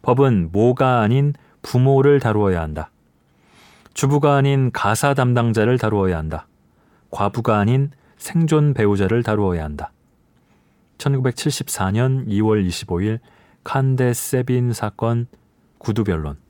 법은 0.01 0.49
모가 0.51 0.99
아닌 0.99 1.33
부모를 1.61 2.19
다루어야 2.19 2.61
한다. 2.61 2.91
주부가 3.93 4.35
아닌 4.35 4.71
가사 4.71 5.13
담당자를 5.13 5.77
다루어야 5.77 6.17
한다. 6.17 6.47
과부가 7.11 7.57
아닌 7.57 7.91
생존 8.17 8.73
배우자를 8.73 9.23
다루어야 9.23 9.63
한다. 9.63 9.91
1974년 10.97 12.27
2월 12.27 12.67
25일 12.67 13.19
칸데 13.63 14.13
세빈 14.13 14.73
사건 14.73 15.27
구두변론 15.77 16.44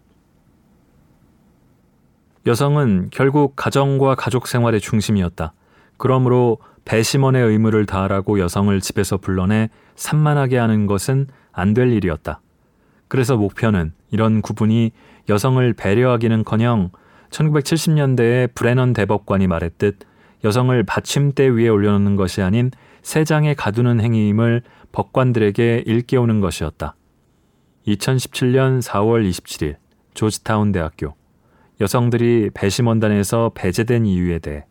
여성은 2.45 3.09
결국 3.11 3.55
가정과 3.55 4.15
가족 4.15 4.47
생활의 4.47 4.79
중심이었다. 4.79 5.53
그러므로 5.97 6.59
배심원의 6.85 7.43
의무를 7.43 7.85
다하라고 7.85 8.39
여성을 8.39 8.79
집에서 8.81 9.17
불러내 9.17 9.69
산만하게 9.95 10.57
하는 10.57 10.85
것은 10.85 11.27
안 11.51 11.73
될 11.73 11.91
일이었다. 11.91 12.41
그래서 13.07 13.37
목표는 13.37 13.93
이런 14.11 14.41
구분이 14.41 14.91
여성을 15.29 15.73
배려하기는커녕 15.73 16.91
1970년대에 17.31 18.53
브레넌 18.53 18.93
대법관이 18.93 19.47
말했듯 19.47 19.99
여성을 20.43 20.83
받침대 20.83 21.47
위에 21.47 21.69
올려놓는 21.69 22.15
것이 22.15 22.41
아닌 22.41 22.69
세 23.01 23.23
장에 23.23 23.55
가두는 23.55 23.99
행위임을 24.01 24.61
법관들에게 24.91 25.83
일깨우는 25.85 26.41
것이었다. 26.41 26.95
2017년 27.87 28.81
4월 28.81 29.27
27일 29.27 29.75
조지타운 30.13 30.71
대학교 30.71 31.15
여성들이 31.81 32.51
배심원단에서 32.53 33.51
배제된 33.53 34.05
이유에 34.05 34.39
대해 34.39 34.65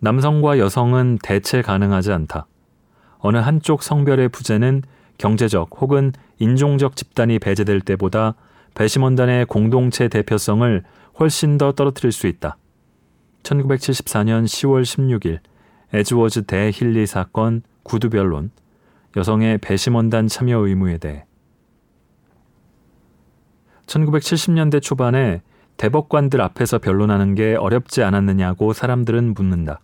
남성과 0.00 0.58
여성은 0.58 1.18
대체 1.22 1.62
가능하지 1.62 2.12
않다. 2.12 2.46
어느 3.18 3.38
한쪽 3.38 3.82
성별의 3.82 4.28
부재는 4.28 4.82
경제적 5.16 5.70
혹은 5.80 6.12
인종적 6.38 6.94
집단이 6.94 7.38
배제될 7.38 7.80
때보다 7.80 8.34
배심원단의 8.74 9.46
공동체 9.46 10.08
대표성을 10.08 10.82
훨씬 11.18 11.56
더 11.56 11.72
떨어뜨릴 11.72 12.12
수 12.12 12.26
있다. 12.26 12.58
1974년 13.44 14.44
10월 14.44 14.82
16일 14.82 15.38
에즈워즈 15.94 16.44
대 16.44 16.70
힐리 16.74 17.06
사건 17.06 17.62
구두변론 17.84 18.50
여성의 19.16 19.58
배심원단 19.58 20.26
참여 20.26 20.58
의무에 20.66 20.98
대해 20.98 21.24
1970년대 23.86 24.82
초반에 24.82 25.42
대법관들 25.76 26.40
앞에서 26.40 26.78
변론하는 26.78 27.34
게 27.34 27.54
어렵지 27.54 28.02
않았느냐고 28.02 28.72
사람들은 28.72 29.34
묻는다. 29.34 29.80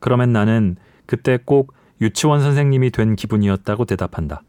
그러면 0.00 0.32
나는 0.32 0.76
그때 1.06 1.38
꼭 1.44 1.74
유치원 2.00 2.40
선생님이 2.40 2.90
된 2.90 3.16
기분이었다고 3.16 3.84
대답한다. 3.84 4.42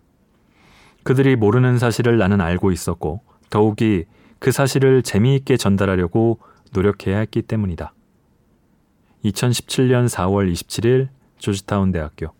그들이 1.04 1.36
모르는 1.36 1.80
사실을 1.80 2.18
나는 2.18 2.42
알고 2.42 2.72
있었고 2.72 3.22
더욱이 3.50 4.06
그 4.40 4.52
사실을 4.52 5.02
재미있게 5.02 5.58
전달하려고 5.58 6.40
노력해야 6.72 7.20
했기 7.20 7.42
때문이다. 7.42 7.94
2017년 9.26 10.08
4월 10.08 10.52
27일 10.52 11.10
조지타운 11.40 11.92
대학교 11.92 12.34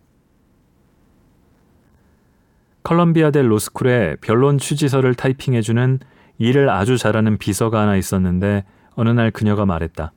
컬럼비아 2.82 3.30
델 3.30 3.50
로스쿨에 3.50 4.16
변론 4.22 4.58
취지서를 4.58 5.14
타이핑해주는 5.14 5.98
일을 6.40 6.70
아주 6.70 6.96
잘하는 6.96 7.36
비서가 7.36 7.82
하나 7.82 7.96
있었는데 7.96 8.64
어느 8.94 9.10
날 9.10 9.30
그녀가 9.30 9.66
말했다. 9.66 10.12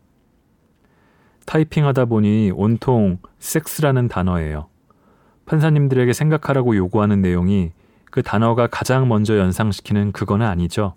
타이핑하다 1.45 2.05
보니 2.05 2.51
온통 2.55 3.17
섹스라는 3.39 4.07
단어예요. 4.07 4.69
판사님들에게 5.45 6.13
생각하라고 6.13 6.77
요구하는 6.77 7.21
내용이 7.21 7.73
그 8.09 8.23
단어가 8.23 8.67
가장 8.67 9.09
먼저 9.09 9.37
연상시키는 9.37 10.13
그거는 10.13 10.47
아니죠. 10.47 10.95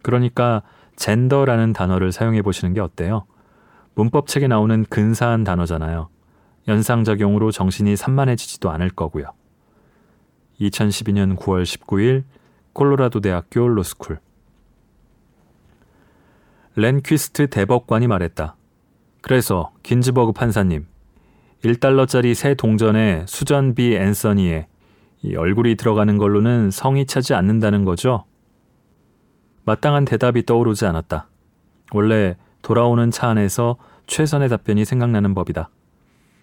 그러니까 0.00 0.62
젠더라는 0.96 1.74
단어를 1.74 2.10
사용해 2.10 2.40
보시는 2.40 2.72
게 2.72 2.80
어때요? 2.80 3.26
문법책에 3.96 4.48
나오는 4.48 4.86
근사한 4.88 5.44
단어잖아요. 5.44 6.08
연상작용으로 6.68 7.50
정신이 7.50 7.96
산만해지지도 7.96 8.70
않을 8.70 8.88
거고요. 8.88 9.26
2012년 10.58 11.36
9월 11.36 11.64
19일 11.64 12.24
콜로라도 12.72 13.20
대학교 13.20 13.68
로스쿨 13.68 14.20
렌퀴스트 16.76 17.48
대법관이 17.48 18.06
말했다. 18.08 18.56
그래서 19.20 19.72
긴즈버그 19.82 20.32
판사님 20.32 20.86
1달러짜리 21.64 22.34
새 22.34 22.54
동전에 22.54 23.24
수전비 23.26 23.94
앤서니에 23.94 24.66
이 25.22 25.36
얼굴이 25.36 25.76
들어가는 25.76 26.18
걸로는 26.18 26.70
성이 26.70 27.06
차지 27.06 27.32
않는다는 27.32 27.84
거죠? 27.84 28.24
마땅한 29.64 30.04
대답이 30.04 30.44
떠오르지 30.44 30.84
않았다. 30.84 31.28
원래 31.92 32.36
돌아오는 32.60 33.10
차 33.10 33.28
안에서 33.28 33.76
최선의 34.06 34.50
답변이 34.50 34.84
생각나는 34.84 35.32
법이다. 35.34 35.70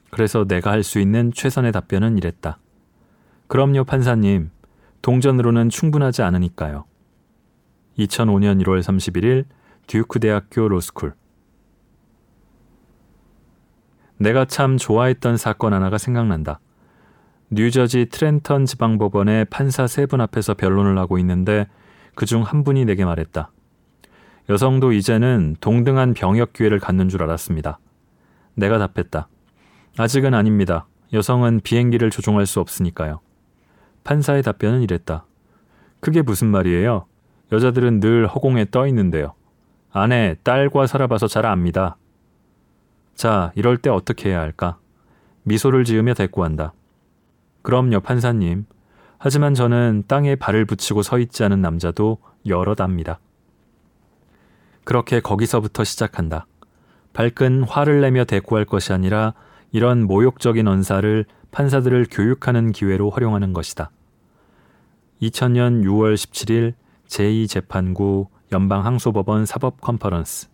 그래서 0.10 0.46
내가 0.46 0.72
할 0.72 0.82
수 0.84 1.00
있는 1.00 1.32
최선의 1.32 1.72
답변은 1.72 2.18
이랬다. 2.18 2.58
그럼요, 3.48 3.84
판사님. 3.84 4.50
동전으로는 5.04 5.70
충분하지 5.70 6.24
않으니까요. 6.24 6.86
2005년 8.00 8.64
1월 8.64 8.82
31일 8.82 9.46
듀크 9.92 10.22
대학교 10.22 10.70
로스쿨. 10.70 11.14
내가 14.20 14.46
참 14.46 14.78
좋아했던 14.78 15.36
사건 15.36 15.74
하나가 15.74 15.98
생각난다. 15.98 16.62
뉴저지 17.50 18.06
트렌턴 18.06 18.66
지방법원의 18.66 19.48
판사 19.50 19.88
세 19.88 20.06
분 20.06 20.22
앞에서 20.22 20.54
변론을 20.54 20.98
하고 20.98 21.18
있는데 21.18 21.68
그 22.16 22.26
중 22.26 22.42
한 22.44 22.64
분이 22.64 22.86
내게 22.86 23.04
말했다. 23.04 23.52
여성도 24.48 24.94
이제는 24.94 25.58
동등한 25.60 26.14
병역 26.14 26.54
기회를 26.54 26.80
갖는 26.80 27.10
줄 27.10 27.24
알았습니다. 27.24 27.78
내가 28.56 28.78
답했다. 28.78 29.28
아직은 29.98 30.34
아닙니다. 30.34 30.88
여성은 31.12 31.60
비행기를 31.66 32.12
조종할 32.12 32.46
수 32.46 32.62
없으니까요. 32.62 33.20
판사의 34.06 34.42
답변은 34.44 34.84
이랬다. 34.84 35.26
그게 36.00 36.22
무슨 36.22 36.48
말이에요? 36.48 37.08
여자들은 37.52 38.00
늘 38.00 38.26
허공에 38.26 38.68
떠 38.72 38.88
있는데요. 38.88 39.34
아내, 39.92 40.36
딸과 40.44 40.88
살아봐서 40.88 41.28
잘 41.28 41.46
압니다. 41.46 41.98
자, 43.14 43.52
이럴 43.56 43.78
때 43.78 43.90
어떻게 43.90 44.30
해야 44.30 44.40
할까? 44.40 44.78
미소를 45.44 45.84
지으며 45.84 46.14
대꾸한다. 46.14 46.74
그럼요, 47.62 48.00
판사님. 48.00 48.66
하지만 49.18 49.54
저는 49.54 50.06
땅에 50.08 50.36
발을 50.36 50.66
붙이고 50.66 51.04
서 51.04 51.20
있지 51.20 51.44
않은 51.44 51.62
남자도 51.62 52.18
여럿 52.48 52.82
압니다. 52.82 53.20
그렇게 54.84 55.20
거기서부터 55.20 55.84
시작한다. 55.84 56.48
발끈 57.14 57.64
화를 57.64 58.02
내며 58.02 58.24
대꾸할 58.24 58.66
것이 58.66 58.94
아니라 58.94 59.34
이런 59.72 60.08
모욕적인 60.08 60.68
언사를 60.68 61.26
판사들을 61.52 62.08
교육하는 62.10 62.72
기회로 62.72 63.10
활용하는 63.10 63.54
것이다. 63.54 63.92
2000년 65.22 65.84
6월 65.84 66.16
17일 66.16 66.74
제2재판구 67.08 68.28
연방항소법원 68.52 69.46
사법 69.46 69.80
컨퍼런스 69.82 70.50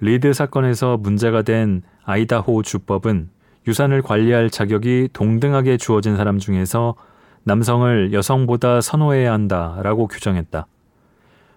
리드 0.00 0.32
사건에서 0.32 0.96
문제가 0.96 1.42
된 1.42 1.82
아이다호 2.04 2.62
주법은 2.62 3.30
유산을 3.68 4.02
관리할 4.02 4.50
자격이 4.50 5.10
동등하게 5.12 5.76
주어진 5.76 6.16
사람 6.16 6.38
중에서 6.38 6.96
남성을 7.44 8.12
여성보다 8.12 8.80
선호해야 8.80 9.32
한다라고 9.32 10.08
규정했다. 10.08 10.66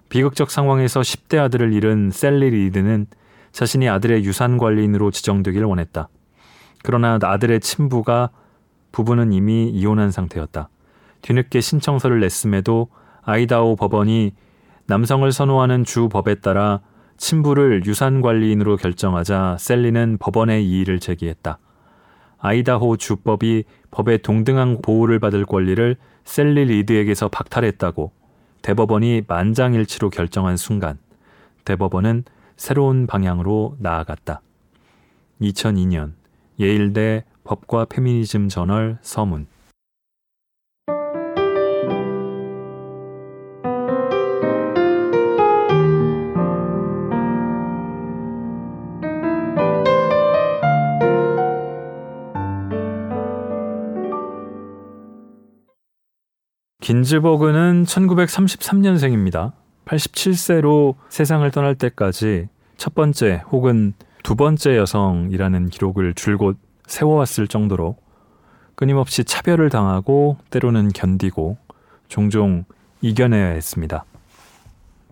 비극적 0.10 0.52
상황에서 0.52 1.02
10대 1.02 1.40
아들을 1.40 1.74
잃은 1.74 2.12
샐리 2.12 2.52
리드는 2.52 3.08
자신이 3.52 3.90
아들의 3.90 4.24
유산 4.24 4.60
관리인으로 4.60 5.10
지정되길 5.10 5.64
원했다. 5.64 6.10
그러나 6.84 7.18
아들의 7.20 7.60
친부가 7.62 8.30
부부는 8.92 9.34
이미 9.34 9.68
이혼한 9.70 10.12
상태였다. 10.12 10.70
뒤늦게 11.24 11.62
신청서를 11.62 12.20
냈음에도 12.20 12.90
아이다호 13.26 13.76
법원이 13.76 14.34
남성을 14.88 15.30
선호하는 15.32 15.84
주 15.84 16.10
법에 16.10 16.36
따라 16.36 16.82
친부를 17.18 17.86
유산 17.86 18.22
관리인으로 18.22 18.78
결정하자 18.78 19.58
셀리는 19.60 20.18
법원에 20.20 20.62
이의를 20.62 21.00
제기했다. 21.00 21.58
아이다호 22.38 22.98
주법이 22.98 23.64
법의 23.90 24.20
동등한 24.22 24.82
보호를 24.82 25.20
받을 25.20 25.46
권리를 25.46 25.96
셀리 26.24 26.66
리드에게서 26.66 27.30
박탈했다고 27.30 28.12
대법원이 28.62 29.24
만장일치로 29.28 30.10
결정한 30.10 30.58
순간 30.58 30.98
대법원은 31.64 32.24
새로운 32.58 33.08
방향으로 33.08 33.76
나아갔다. 33.80 34.42
2002년 35.42 36.14
예일대 36.60 37.26
법과 37.44 37.86
페미니즘 37.86 38.50
저널 38.50 38.98
서문 39.02 39.48
긴즈버그는 56.96 57.84
1933년생입니다. 57.84 59.52
87세로 59.84 60.96
세상을 61.10 61.50
떠날 61.52 61.76
때까지 61.76 62.48
첫 62.78 62.96
번째 62.96 63.44
혹은 63.52 63.94
두 64.24 64.36
번째 64.38 64.78
여성이라는 64.78 65.70
기록을 65.72 66.14
줄곧 66.14 66.58
세워왔을 66.88 67.50
정도로 67.50 67.98
끊임없이 68.76 69.26
차별을 69.26 69.70
당하고 69.70 70.38
때로는 70.52 70.90
견디고 70.94 71.58
종종 72.08 72.64
이겨내야 73.02 73.48
했습니다. 73.48 74.06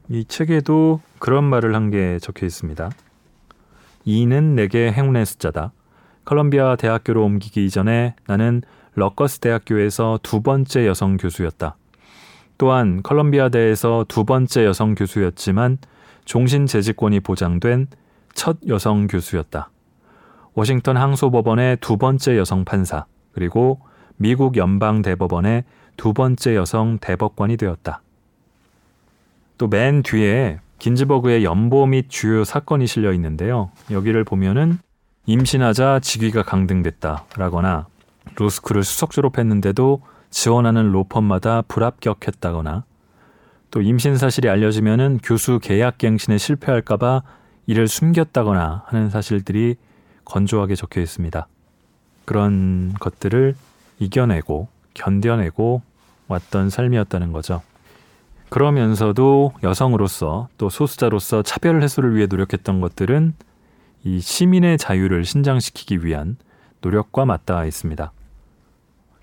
이 0.08 0.24
책에도 0.24 1.02
그런 1.20 1.44
말을 1.44 1.76
한 1.76 1.92
게 1.92 2.18
적혀 2.20 2.46
있습니다. 2.46 2.92
2는 4.08 4.44
내게 4.56 4.90
행운의 4.90 5.26
숫자다. 5.26 5.74
컬럼비아 6.24 6.78
대학교로 6.78 7.26
옮기기 7.26 7.66
이전에 7.66 8.16
나는 8.26 8.62
러커스 8.96 9.40
대학교에서 9.40 10.20
두 10.24 10.42
번째 10.42 10.88
여성 10.88 11.18
교수였다. 11.18 11.76
또한 12.58 13.02
컬럼비아대에서 13.04 14.06
두 14.08 14.24
번째 14.26 14.66
여성 14.66 14.96
교수였지만 14.96 15.80
종신 16.26 16.68
재직권이 16.68 17.20
보장된 17.20 17.88
첫 18.34 18.58
여성 18.68 19.08
교수였다. 19.08 19.70
워싱턴 20.54 20.98
항소법원의 20.98 21.78
두 21.82 21.98
번째 21.98 22.38
여성 22.38 22.64
판사, 22.64 23.06
그리고 23.32 23.80
미국 24.18 24.56
연방 24.58 25.02
대법원의 25.02 25.64
두 25.98 26.14
번째 26.14 26.56
여성 26.56 27.00
대법관이 27.00 27.58
되었다. 27.58 28.02
또 29.58 29.68
맨 29.68 30.04
뒤에 30.04 30.60
긴즈버그의 30.80 31.44
연보 31.44 31.86
및 31.88 32.08
주요 32.10 32.44
사건이 32.44 32.88
실려 32.88 33.14
있는데요. 33.14 33.72
여기를 33.90 34.24
보면은 34.24 34.78
임신하자 35.26 36.02
직위가 36.02 36.44
강등됐다라거나 36.44 37.88
로스쿨을 38.36 38.84
수석 38.84 39.12
졸업했는데도 39.12 40.02
지원하는 40.30 40.92
로펌마다 40.92 41.62
불합격했다거나 41.64 42.84
또 43.72 43.82
임신 43.82 44.18
사실이 44.18 44.50
알려지면은 44.50 45.20
교수 45.24 45.60
계약 45.60 45.98
갱신에 45.98 46.38
실패할까봐 46.38 47.24
이를 47.66 47.88
숨겼다거나 47.88 48.84
하는 48.88 49.10
사실들이 49.10 49.76
건조하게 50.26 50.76
적혀 50.76 51.02
있습니다. 51.02 51.48
그런 52.26 52.94
것들을 53.00 53.56
이겨내고 54.00 54.68
견뎌내고 54.94 55.82
왔던 56.28 56.70
삶이었다는 56.70 57.32
거죠. 57.32 57.62
그러면서도 58.50 59.54
여성으로서 59.64 60.48
또 60.58 60.70
소수자로서 60.70 61.42
차별 61.42 61.82
해소를 61.82 62.16
위해 62.16 62.28
노력했던 62.28 62.82
것들은 62.82 63.34
이 64.04 64.20
시민의 64.20 64.78
자유를 64.78 65.26
신장시키기 65.26 66.06
위한 66.06 66.38
노력과 66.82 67.26
맞닿아 67.26 67.66
있습니다. 67.66 68.12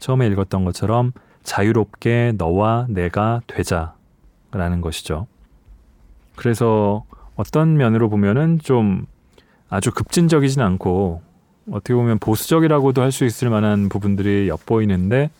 처음에 0.00 0.26
읽었던 0.26 0.64
것처럼 0.64 1.12
자유롭게 1.42 2.34
너와 2.36 2.86
내가 2.88 3.40
되자라는 3.46 4.80
것이죠. 4.80 5.26
그래서 6.36 7.04
어떤 7.36 7.76
면으로 7.76 8.10
보면은 8.10 8.58
좀 8.58 9.06
아주 9.68 9.92
급진적이진 9.92 10.60
않고 10.62 11.22
어떻게 11.70 11.94
보면 11.94 12.18
보수적이라고도 12.18 13.02
할 13.02 13.12
수 13.12 13.24
있을 13.24 13.50
만한 13.50 13.88
부분들이 13.88 14.48
엿보이는데 14.48 15.30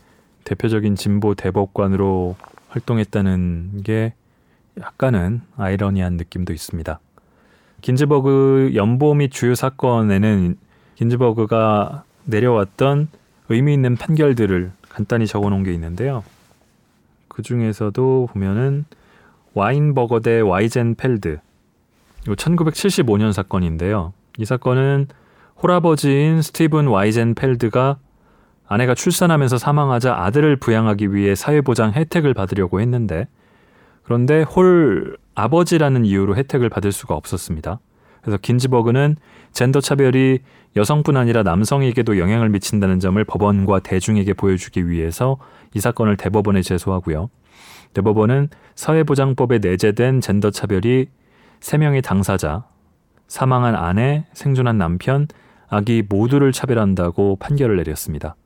대표적인 0.44 0.94
진보 0.94 1.34
대법관으로 1.34 2.36
활동했다는 2.68 3.82
게 3.82 4.14
약간은 4.80 5.42
아이러니한 5.56 6.14
느낌도 6.14 6.52
있습니다. 6.52 7.00
긴즈버그 7.80 8.72
연보 8.74 9.14
및 9.14 9.30
주요 9.30 9.54
사건에는 9.54 10.56
긴즈버그가 10.94 12.04
내려왔던 12.24 13.08
의미 13.50 13.74
있는 13.74 13.96
판결들을 13.96 14.70
간단히 14.88 15.26
적어 15.26 15.50
놓은 15.50 15.64
게 15.64 15.72
있는데요. 15.74 16.24
그 17.28 17.42
중에서도 17.42 18.28
보면은 18.32 18.84
와인버거 19.54 20.20
대 20.20 20.40
와이젠펠드. 20.40 21.40
이거 22.22 22.34
1975년 22.34 23.32
사건인데요. 23.32 24.12
이 24.38 24.44
사건은 24.44 25.08
홀아버지인 25.62 26.42
스티븐 26.42 26.86
와이젠펠드가 26.86 27.98
아내가 28.68 28.94
출산하면서 28.94 29.58
사망하자 29.58 30.14
아들을 30.14 30.56
부양하기 30.56 31.12
위해 31.12 31.34
사회보장 31.34 31.92
혜택을 31.92 32.34
받으려고 32.34 32.80
했는데 32.80 33.26
그런데 34.04 34.42
홀 34.42 35.16
아버지라는 35.34 36.04
이유로 36.04 36.36
혜택을 36.36 36.68
받을 36.68 36.92
수가 36.92 37.14
없었습니다. 37.14 37.80
그래서 38.22 38.38
긴즈버그는 38.38 39.16
젠더 39.52 39.80
차별이 39.80 40.40
여성뿐 40.76 41.16
아니라 41.16 41.42
남성에게도 41.42 42.18
영향을 42.18 42.48
미친다는 42.50 43.00
점을 43.00 43.22
법원과 43.24 43.80
대중에게 43.80 44.35
보여주기 44.35 44.88
위해서 44.88 45.38
이 45.74 45.80
사건을 45.80 46.16
대법원에 46.16 46.62
제소하고요. 46.62 47.30
대법원은 47.94 48.48
사회보장법에 48.76 49.59
내재된 49.59 50.20
젠더 50.20 50.50
차별이 50.50 51.09
3명의 51.61 52.02
당사자, 52.02 52.64
사망한 53.26 53.74
아내, 53.74 54.26
생존한 54.33 54.78
남편, 54.78 55.26
아기 55.68 56.02
모두를 56.09 56.52
차별한다고 56.52 57.37
판결을 57.37 57.76
내렸습니다. 57.76 58.37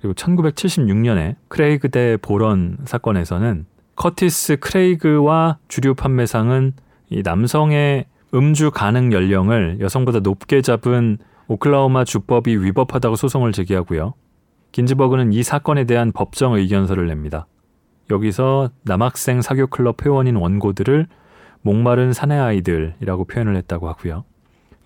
그리고 0.00 0.14
1976년에 0.14 1.36
크레이그 1.48 1.90
대 1.90 2.16
보런 2.20 2.78
사건에서는 2.84 3.66
커티스 3.96 4.56
크레이그와 4.56 5.58
주류 5.68 5.94
판매상은 5.94 6.72
이 7.10 7.22
남성의 7.22 8.06
음주 8.32 8.70
가능 8.70 9.12
연령을 9.12 9.78
여성보다 9.80 10.20
높게 10.20 10.62
잡은 10.62 11.18
오클라호마 11.48 12.04
주법이 12.04 12.62
위법하다고 12.62 13.16
소송을 13.16 13.52
제기하고요. 13.52 14.14
긴즈버그는 14.72 15.32
이 15.32 15.42
사건에 15.42 15.84
대한 15.84 16.12
법정 16.12 16.54
의견서를 16.54 17.08
냅니다. 17.08 17.46
여기서 18.10 18.70
남학생 18.82 19.40
사교 19.40 19.66
클럽 19.66 20.04
회원인 20.04 20.36
원고들을 20.36 21.08
목마른 21.62 22.12
사내 22.12 22.36
아이들이라고 22.36 23.24
표현을 23.24 23.56
했다고 23.56 23.88
하고요. 23.88 24.24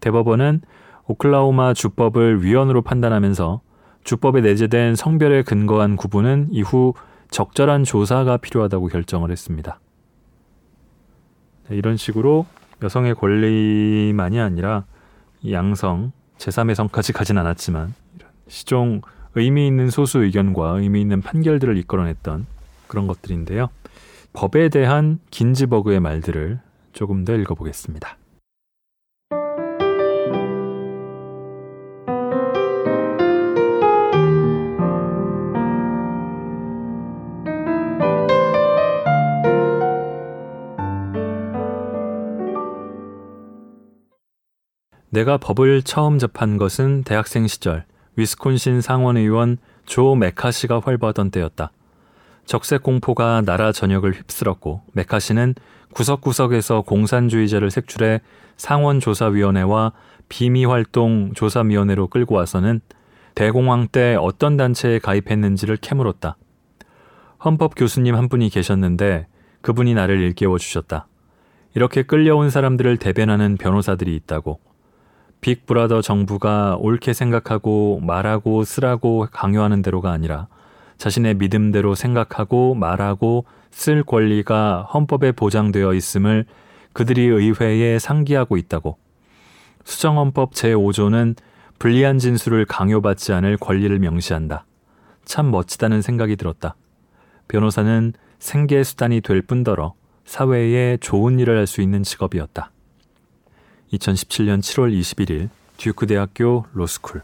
대법원은 0.00 0.62
오클라호마 1.06 1.74
주법을 1.74 2.42
위헌으로 2.42 2.82
판단하면서 2.82 3.60
주법에 4.04 4.40
내재된 4.40 4.94
성별에 4.94 5.42
근거한 5.42 5.96
구분은 5.96 6.48
이후 6.50 6.94
적절한 7.30 7.84
조사가 7.84 8.38
필요하다고 8.38 8.88
결정을 8.88 9.30
했습니다. 9.30 9.80
네, 11.68 11.76
이런 11.76 11.96
식으로 11.96 12.46
여성의 12.84 13.14
권리만이 13.14 14.38
아니라 14.38 14.84
양성, 15.50 16.12
제3의 16.36 16.74
성까지 16.74 17.14
가진 17.14 17.38
않았지만 17.38 17.94
시종 18.46 19.00
의미 19.34 19.66
있는 19.66 19.88
소수 19.88 20.22
의견과 20.22 20.78
의미 20.80 21.00
있는 21.00 21.22
판결들을 21.22 21.78
이끌어냈던 21.78 22.46
그런 22.86 23.06
것들인데요. 23.06 23.70
법에 24.34 24.68
대한 24.68 25.18
긴즈버그의 25.30 26.00
말들을 26.00 26.60
조금 26.92 27.24
더 27.24 27.34
읽어보겠습니다. 27.34 28.18
내가 45.14 45.36
법을 45.36 45.82
처음 45.82 46.18
접한 46.18 46.58
것은 46.58 47.04
대학생 47.04 47.46
시절 47.46 47.84
위스콘신 48.16 48.80
상원의원 48.80 49.58
조 49.86 50.16
메카시가 50.16 50.80
활보하던 50.80 51.30
때였다. 51.30 51.70
적색 52.46 52.82
공포가 52.82 53.40
나라 53.40 53.70
전역을 53.70 54.12
휩쓸었고 54.12 54.82
메카시는 54.92 55.54
구석구석에서 55.92 56.80
공산주의자를 56.80 57.70
색출해 57.70 58.22
상원조사위원회와 58.56 59.92
비미활동 60.28 61.34
조사위원회로 61.36 62.08
끌고 62.08 62.34
와서는 62.34 62.80
대공황 63.36 63.86
때 63.86 64.16
어떤 64.18 64.56
단체에 64.56 64.98
가입했는지를 64.98 65.76
캐물었다. 65.76 66.36
헌법 67.44 67.76
교수님 67.76 68.16
한 68.16 68.28
분이 68.28 68.48
계셨는데 68.48 69.28
그분이 69.60 69.94
나를 69.94 70.18
일깨워 70.18 70.58
주셨다. 70.58 71.06
이렇게 71.76 72.02
끌려온 72.02 72.50
사람들을 72.50 72.96
대변하는 72.96 73.56
변호사들이 73.58 74.16
있다고. 74.16 74.58
빅브라더 75.44 76.00
정부가 76.00 76.78
옳게 76.80 77.12
생각하고 77.12 78.00
말하고 78.02 78.64
쓰라고 78.64 79.28
강요하는 79.30 79.82
대로가 79.82 80.10
아니라 80.10 80.48
자신의 80.96 81.34
믿음대로 81.34 81.94
생각하고 81.94 82.74
말하고 82.74 83.44
쓸 83.70 84.02
권리가 84.04 84.88
헌법에 84.94 85.32
보장되어 85.32 85.92
있음을 85.92 86.46
그들이 86.94 87.26
의회에 87.26 87.98
상기하고 87.98 88.56
있다고. 88.56 88.96
수정헌법 89.84 90.52
제5조는 90.52 91.36
불리한 91.78 92.18
진술을 92.18 92.64
강요받지 92.64 93.34
않을 93.34 93.58
권리를 93.58 93.98
명시한다. 93.98 94.64
참 95.26 95.50
멋지다는 95.50 96.00
생각이 96.00 96.36
들었다. 96.36 96.74
변호사는 97.48 98.14
생계 98.38 98.82
수단이 98.82 99.20
될 99.20 99.42
뿐더러 99.42 99.92
사회에 100.24 100.96
좋은 101.02 101.38
일을 101.38 101.58
할 101.58 101.66
수 101.66 101.82
있는 101.82 102.02
직업이었다. 102.02 102.70
2017년 103.96 104.60
7월 104.60 104.98
21일 104.98 105.48
듀크 105.76 106.06
대학교 106.06 106.66
로스쿨 106.72 107.22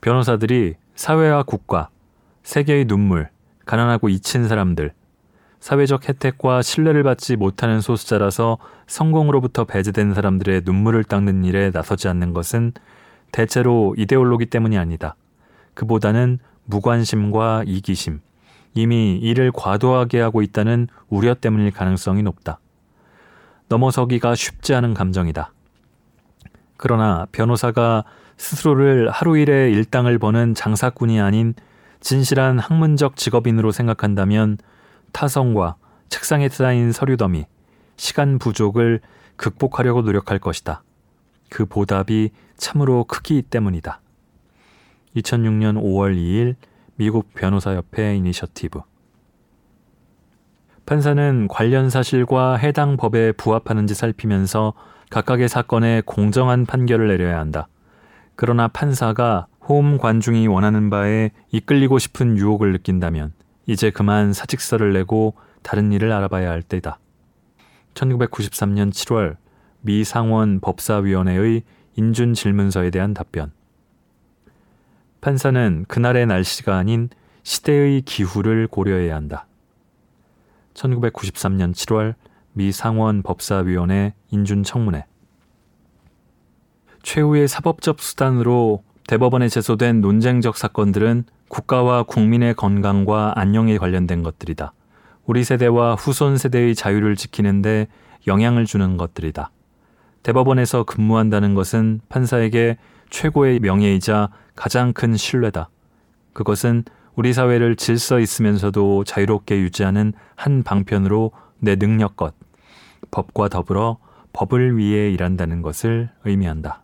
변호사들이 0.00 0.74
사회와 0.94 1.42
국가 1.42 1.88
세계의 2.42 2.86
눈물, 2.86 3.28
가난하고 3.66 4.08
잊힌 4.08 4.48
사람들, 4.48 4.92
사회적 5.60 6.08
혜택과 6.08 6.62
신뢰를 6.62 7.02
받지 7.02 7.36
못하는 7.36 7.80
소수자라서 7.80 8.58
성공으로부터 8.86 9.64
배제된 9.64 10.14
사람들의 10.14 10.62
눈물을 10.64 11.04
닦는 11.04 11.44
일에 11.44 11.70
나서지 11.70 12.08
않는 12.08 12.32
것은 12.32 12.72
대체로 13.30 13.94
이데올로기 13.98 14.46
때문이 14.46 14.78
아니다. 14.78 15.16
그보다는 15.74 16.38
무관심과 16.64 17.64
이기심, 17.66 18.20
이미 18.74 19.18
일을 19.18 19.52
과도하게 19.52 20.20
하고 20.20 20.42
있다는 20.42 20.88
우려 21.08 21.34
때문일 21.34 21.72
가능성이 21.72 22.22
높다. 22.22 22.58
넘어서기가 23.70 24.34
쉽지 24.34 24.74
않은 24.74 24.94
감정이다. 24.94 25.52
그러나 26.76 27.26
변호사가 27.30 28.04
스스로를 28.36 29.10
하루 29.10 29.38
일에 29.38 29.70
일당을 29.70 30.18
버는 30.18 30.54
장사꾼이 30.54 31.20
아닌 31.20 31.54
진실한 32.00 32.58
학문적 32.58 33.16
직업인으로 33.16 33.70
생각한다면 33.70 34.58
타성과 35.12 35.76
책상에 36.08 36.48
쌓인 36.48 36.90
서류 36.90 37.16
더미, 37.16 37.46
시간 37.96 38.38
부족을 38.38 39.00
극복하려고 39.36 40.02
노력할 40.02 40.38
것이다. 40.38 40.82
그 41.48 41.64
보답이 41.64 42.30
참으로 42.56 43.04
크기 43.04 43.42
때문이다. 43.42 44.00
2006년 45.16 45.80
5월 45.80 46.16
2일 46.16 46.56
미국 46.96 47.32
변호사협회 47.34 48.16
이니셔티브 48.16 48.80
판사는 50.86 51.48
관련 51.48 51.90
사실과 51.90 52.56
해당 52.56 52.96
법에 52.96 53.32
부합하는지 53.32 53.94
살피면서 53.94 54.74
각각의 55.10 55.48
사건에 55.48 56.02
공정한 56.04 56.66
판결을 56.66 57.08
내려야 57.08 57.38
한다. 57.38 57.68
그러나 58.36 58.68
판사가 58.68 59.46
호음 59.68 59.98
관중이 59.98 60.48
원하는 60.48 60.90
바에 60.90 61.30
이끌리고 61.52 61.98
싶은 61.98 62.36
유혹을 62.38 62.72
느낀다면 62.72 63.32
이제 63.66 63.90
그만 63.90 64.32
사직서를 64.32 64.92
내고 64.92 65.34
다른 65.62 65.92
일을 65.92 66.10
알아봐야 66.10 66.50
할 66.50 66.62
때다. 66.62 66.98
1993년 67.94 68.90
7월 68.90 69.36
미 69.82 70.04
상원 70.04 70.60
법사위원회의 70.60 71.62
인준 71.96 72.34
질문서에 72.34 72.90
대한 72.90 73.14
답변. 73.14 73.52
판사는 75.20 75.84
그날의 75.86 76.26
날씨가 76.26 76.76
아닌 76.76 77.10
시대의 77.42 78.02
기후를 78.02 78.66
고려해야 78.66 79.14
한다. 79.14 79.46
1993년 80.74 81.72
7월 81.72 82.14
미 82.52 82.72
상원 82.72 83.22
법사위원회 83.22 84.14
인준 84.30 84.62
청문회. 84.62 85.06
최후의 87.02 87.48
사법적 87.48 88.00
수단으로 88.00 88.82
대법원에 89.06 89.48
제소된 89.48 90.00
논쟁적 90.00 90.56
사건들은 90.56 91.24
국가와 91.48 92.04
국민의 92.04 92.54
건강과 92.54 93.32
안녕에 93.36 93.78
관련된 93.78 94.22
것들이다. 94.22 94.72
우리 95.24 95.42
세대와 95.44 95.94
후손 95.94 96.36
세대의 96.36 96.74
자유를 96.74 97.16
지키는데 97.16 97.88
영향을 98.26 98.66
주는 98.66 98.96
것들이다. 98.96 99.50
대법원에서 100.22 100.84
근무한다는 100.84 101.54
것은 101.54 102.00
판사에게 102.08 102.76
최고의 103.08 103.60
명예이자 103.60 104.30
가장 104.54 104.92
큰 104.92 105.16
신뢰다. 105.16 105.70
그것은 106.32 106.84
우리 107.20 107.34
사회를 107.34 107.76
질서 107.76 108.18
있으면서도 108.18 109.04
자유롭게 109.04 109.60
유지하는 109.60 110.14
한 110.36 110.62
방편으로 110.62 111.32
내 111.58 111.76
능력껏 111.76 112.32
법과 113.10 113.50
더불어 113.50 113.98
법을 114.32 114.78
위해 114.78 115.12
일한다는 115.12 115.60
것을 115.60 116.08
의미한다. 116.24 116.82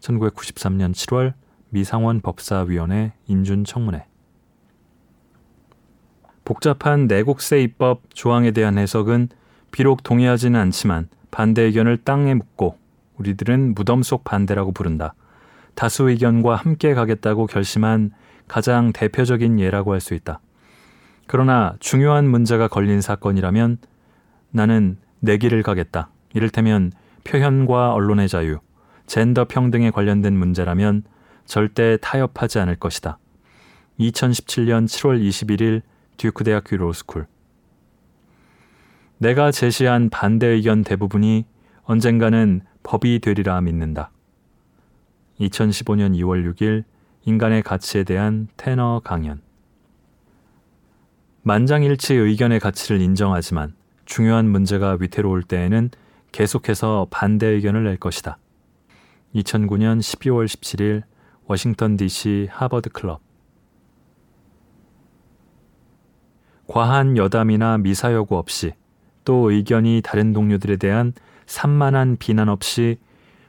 1993년 0.00 0.94
7월 0.94 1.34
미상원 1.68 2.22
법사위원회 2.22 3.12
인준 3.26 3.64
청문회 3.64 4.06
복잡한 6.46 7.06
내국세 7.06 7.60
입법 7.60 8.00
조항에 8.14 8.52
대한 8.52 8.78
해석은 8.78 9.28
비록 9.70 10.02
동의하지는 10.02 10.58
않지만 10.58 11.10
반대 11.30 11.60
의견을 11.60 11.98
땅에 12.04 12.32
묻고 12.32 12.78
우리들은 13.18 13.74
무덤 13.74 14.02
속 14.02 14.24
반대라고 14.24 14.72
부른다. 14.72 15.14
다수 15.74 16.08
의견과 16.08 16.56
함께 16.56 16.94
가겠다고 16.94 17.44
결심한 17.44 18.12
가장 18.48 18.92
대표적인 18.92 19.60
예라고 19.60 19.92
할 19.92 20.00
수 20.00 20.14
있다. 20.14 20.40
그러나 21.26 21.74
중요한 21.78 22.26
문제가 22.28 22.68
걸린 22.68 23.00
사건이라면 23.00 23.78
나는 24.50 24.96
내 25.20 25.36
길을 25.36 25.62
가겠다. 25.62 26.10
이를테면 26.32 26.90
표현과 27.24 27.92
언론의 27.92 28.28
자유, 28.28 28.58
젠더 29.06 29.44
평등에 29.46 29.90
관련된 29.90 30.34
문제라면 30.36 31.02
절대 31.44 31.98
타협하지 32.00 32.58
않을 32.60 32.76
것이다. 32.76 33.18
2017년 34.00 34.86
7월 34.86 35.20
21일 35.20 35.82
듀크 36.16 36.44
대학교 36.44 36.76
로스쿨 36.76 37.26
내가 39.18 39.50
제시한 39.50 40.10
반대 40.10 40.46
의견 40.46 40.84
대부분이 40.84 41.44
언젠가는 41.82 42.60
법이 42.82 43.18
되리라 43.18 43.60
믿는다. 43.60 44.10
2015년 45.40 46.14
2월 46.16 46.54
6일 46.54 46.84
인간의 47.28 47.62
가치에 47.62 48.04
대한 48.04 48.48
테너 48.56 49.02
강연 49.04 49.42
만장일치 51.42 52.14
의견의 52.14 52.58
가치를 52.58 53.02
인정하지만 53.02 53.74
중요한 54.06 54.48
문제가 54.48 54.96
위태로울 54.98 55.42
때에는 55.42 55.90
계속해서 56.32 57.06
반대 57.10 57.46
의견을 57.46 57.84
낼 57.84 57.98
것이다. 57.98 58.38
2009년 59.34 59.98
12월 59.98 60.46
17일 60.46 61.02
워싱턴 61.44 61.98
DC 61.98 62.48
하버드 62.50 62.88
클럽 62.90 63.20
과한 66.66 67.18
여담이나 67.18 67.76
미사여구 67.76 68.38
없이 68.38 68.72
또 69.26 69.50
의견이 69.50 70.00
다른 70.02 70.32
동료들에 70.32 70.76
대한 70.76 71.12
산만한 71.44 72.16
비난 72.18 72.48
없이 72.48 72.96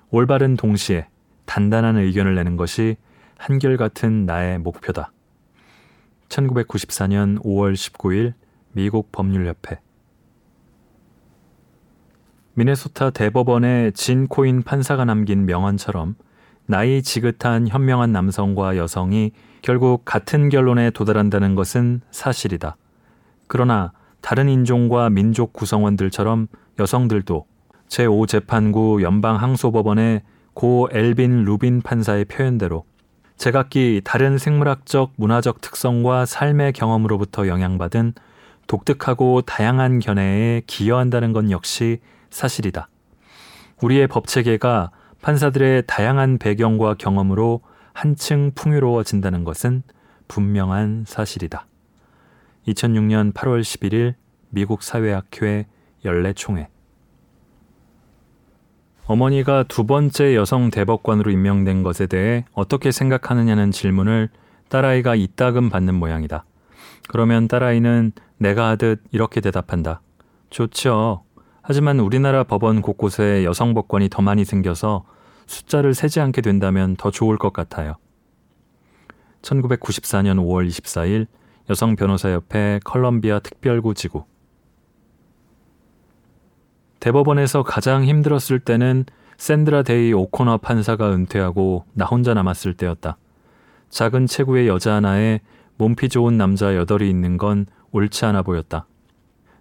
올바른 0.09 0.57
동시에 0.57 1.07
단단한 1.45 1.95
의견을 1.95 2.35
내는 2.35 2.57
것이 2.57 2.97
한결같은 3.39 4.25
나의 4.25 4.59
목표다. 4.59 5.11
1994년 6.27 7.41
5월 7.41 7.73
19일 7.73 8.33
미국 8.73 9.11
법률협회 9.11 9.79
미네소타 12.53 13.11
대법원의 13.11 13.93
진 13.93 14.27
코인 14.27 14.61
판사가 14.61 15.05
남긴 15.05 15.45
명언처럼 15.45 16.15
나이 16.65 17.01
지긋한 17.01 17.69
현명한 17.69 18.11
남성과 18.11 18.77
여성이 18.77 19.31
결국 19.61 20.03
같은 20.03 20.49
결론에 20.49 20.91
도달한다는 20.91 21.55
것은 21.55 22.01
사실이다. 22.11 22.75
그러나 23.47 23.93
다른 24.21 24.49
인종과 24.49 25.09
민족 25.09 25.53
구성원들처럼 25.53 26.47
여성들도 26.77 27.45
제5재판구 27.87 29.01
연방항소법원의 29.01 30.21
고 30.53 30.89
엘빈 30.91 31.45
루빈 31.45 31.81
판사의 31.81 32.25
표현대로 32.25 32.83
제각기 33.39 34.01
다른 34.03 34.37
생물학적 34.37 35.13
문화적 35.15 35.61
특성과 35.61 36.25
삶의 36.25 36.73
경험으로부터 36.73 37.47
영향받은 37.47 38.13
독특하고 38.67 39.43
다양한 39.43 39.99
견해에 39.99 40.61
기여한다는 40.67 41.31
건 41.31 41.49
역시 41.49 42.01
사실이다. 42.29 42.89
우리의 43.81 44.07
법 44.07 44.27
체계가 44.27 44.91
판사들의 45.21 45.83
다양한 45.87 46.37
배경과 46.37 46.95
경험으로 46.95 47.61
한층 47.93 48.51
풍요로워진다는 48.55 49.45
것은 49.45 49.83
분명한 50.27 51.05
사실이다. 51.07 51.65
2006년 52.67 53.33
8월 53.33 53.61
11일 53.61 54.15
미국 54.49 54.83
사회학회 54.83 55.65
연례총회 56.03 56.67
어머니가 59.09 59.63
두 59.63 59.87
번째 59.87 60.35
여성 60.35 60.69
대법관으로 60.69 61.31
임명된 61.31 61.81
것에 61.81 62.05
대해 62.05 62.45
어떻게 62.53 62.91
생각하느냐는 62.91 63.71
질문을 63.71 64.29
딸아이가 64.67 65.15
이따금 65.15 65.71
받는 65.71 65.95
모양이다. 65.95 66.45
그러면 67.07 67.47
딸아이는 67.47 68.11
내가 68.37 68.69
하듯 68.69 69.01
이렇게 69.11 69.41
대답한다. 69.41 70.01
좋죠. 70.51 71.23
하지만 71.63 71.99
우리나라 71.99 72.43
법원 72.43 72.83
곳곳에 72.83 73.43
여성 73.45 73.73
법관이 73.73 74.09
더 74.09 74.21
많이 74.21 74.45
생겨서 74.45 75.05
숫자를 75.47 75.95
세지 75.95 76.19
않게 76.19 76.41
된다면 76.41 76.95
더 76.95 77.09
좋을 77.09 77.39
것 77.39 77.51
같아요. 77.51 77.95
1994년 79.41 80.37
5월 80.37 80.67
24일 80.67 81.25
여성 81.71 81.95
변호사협회 81.95 82.81
컬럼비아 82.83 83.39
특별구 83.39 83.95
지구 83.95 84.25
대법원에서 86.99 87.63
가장 87.63 88.03
힘들었을 88.03 88.59
때는 88.59 89.05
샌드라 89.37 89.83
데이 89.83 90.11
오코너 90.11 90.57
판사가 90.57 91.11
은퇴하고 91.13 91.85
나 91.93 92.05
혼자 92.05 92.33
남았을 92.33 92.73
때였다. 92.73 93.17
작은 93.89 94.27
체구의 94.27 94.67
여자 94.67 94.95
하나에 94.95 95.39
몸피 95.77 96.09
좋은 96.09 96.37
남자 96.37 96.75
여덟이 96.75 97.09
있는 97.09 97.37
건 97.37 97.65
옳지 97.91 98.25
않아 98.25 98.41
보였다. 98.41 98.85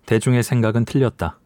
대중의 0.07 0.43
생각은 0.43 0.85
틀렸다. 0.85 1.39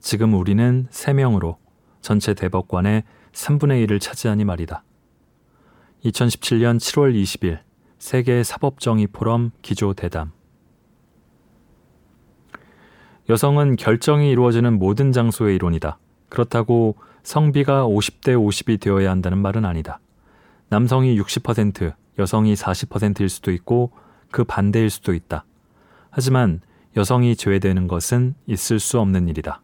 지금 0.00 0.34
우리는 0.34 0.86
3명으로 0.90 1.56
전체 2.00 2.34
대법관의 2.34 3.02
3분의 3.32 3.86
1을 3.86 4.00
차지하니 4.00 4.44
말이다. 4.44 4.84
2017년 6.04 6.78
7월 6.78 7.14
20일 7.14 7.60
세계 7.98 8.42
사법정의 8.42 9.08
포럼 9.08 9.52
기조 9.62 9.94
대담 9.94 10.32
여성은 13.32 13.76
결정이 13.76 14.30
이루어지는 14.30 14.78
모든 14.78 15.10
장소의 15.10 15.54
이론이다. 15.54 15.98
그렇다고 16.28 16.96
성비가 17.22 17.86
50대 17.86 18.36
50이 18.36 18.78
되어야 18.78 19.10
한다는 19.10 19.38
말은 19.38 19.64
아니다. 19.64 20.00
남성이 20.68 21.18
60%, 21.18 21.94
여성이 22.18 22.52
40%일 22.52 23.30
수도 23.30 23.50
있고 23.52 23.90
그 24.30 24.44
반대일 24.44 24.90
수도 24.90 25.14
있다. 25.14 25.46
하지만 26.10 26.60
여성이 26.94 27.34
제외되는 27.34 27.88
것은 27.88 28.34
있을 28.46 28.78
수 28.78 29.00
없는 29.00 29.28
일이다. 29.28 29.62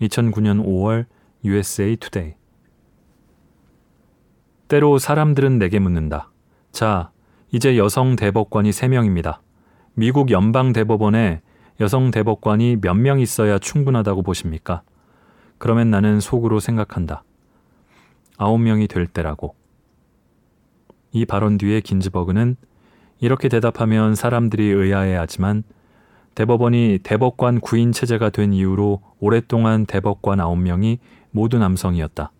2009년 0.00 0.64
5월 0.64 1.04
USA 1.44 1.96
Today 1.96 2.34
때로 4.68 4.96
사람들은 4.96 5.58
내게 5.58 5.78
묻는다. 5.78 6.30
자, 6.72 7.10
이제 7.52 7.76
여성 7.76 8.16
대법관이 8.16 8.70
3명입니다. 8.70 9.40
미국 9.92 10.30
연방 10.30 10.72
대법원에 10.72 11.42
여성 11.80 12.10
대법관이 12.10 12.76
몇 12.82 12.96
명 12.96 13.20
있어야 13.20 13.58
충분하다고 13.58 14.22
보십니까? 14.22 14.82
그러면 15.58 15.90
나는 15.90 16.20
속으로 16.20 16.60
생각한다. 16.60 17.24
아홉 18.36 18.58
명이 18.58 18.86
될 18.86 19.06
때라고. 19.06 19.54
이 21.12 21.24
발언 21.24 21.58
뒤에 21.58 21.80
긴즈버그는 21.80 22.56
이렇게 23.20 23.48
대답하면 23.48 24.14
사람들이 24.14 24.64
의아해하지만 24.64 25.64
대법원이 26.34 27.00
대법관 27.02 27.60
구인 27.60 27.92
체제가 27.92 28.30
된 28.30 28.52
이후로 28.52 29.00
오랫동안 29.18 29.84
대법관 29.86 30.38
9명이 30.38 30.98
모두 31.30 31.58
남성이었다. 31.58 32.30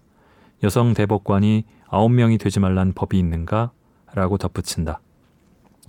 여성 0.62 0.94
대법관이 0.94 1.64
9명이 1.88 2.38
되지 2.38 2.60
말란 2.60 2.92
법이 2.92 3.18
있는가? 3.18 3.72
라고 4.14 4.38
덧붙인다. 4.38 5.00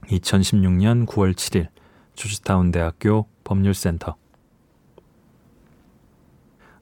2016년 0.08 1.06
9월 1.06 1.34
7일 1.34 1.68
조지타운 2.22 2.70
대학교 2.70 3.26
법률센터 3.44 4.16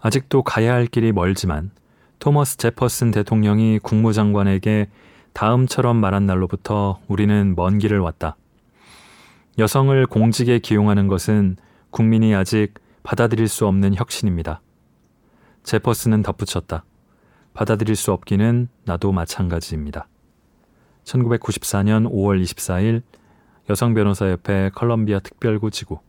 아직도 0.01 0.43
가야 0.43 0.73
할 0.73 0.85
길이 0.85 1.13
멀지만 1.13 1.71
토머스 2.19 2.57
제퍼슨 2.57 3.11
대통령이 3.11 3.79
국무장관에게 3.79 4.89
다음처럼 5.31 5.95
말한 5.95 6.25
날로부터 6.25 6.99
우리는 7.07 7.55
먼 7.55 7.77
길을 7.77 7.99
왔다. 7.99 8.35
여성을 9.57 10.05
공직에 10.07 10.59
기용하는 10.59 11.07
것은 11.07 11.55
국민이 11.89 12.35
아직 12.35 12.73
받아들일 13.03 13.47
수 13.47 13.65
없는 13.65 13.95
혁신입니다. 13.95 14.59
제퍼스는 15.63 16.21
덧붙였다. 16.21 16.83
받아들일 17.53 17.95
수 17.95 18.11
없기는 18.11 18.67
나도 18.83 19.13
마찬가지입니다. 19.13 20.09
1994년 21.05 22.11
5월 22.11 22.43
24일 22.43 23.03
여성 23.69 23.93
변호사협회 23.93 24.71
컬럼비아 24.73 25.19
특별구 25.19 25.69
지구 25.69 25.99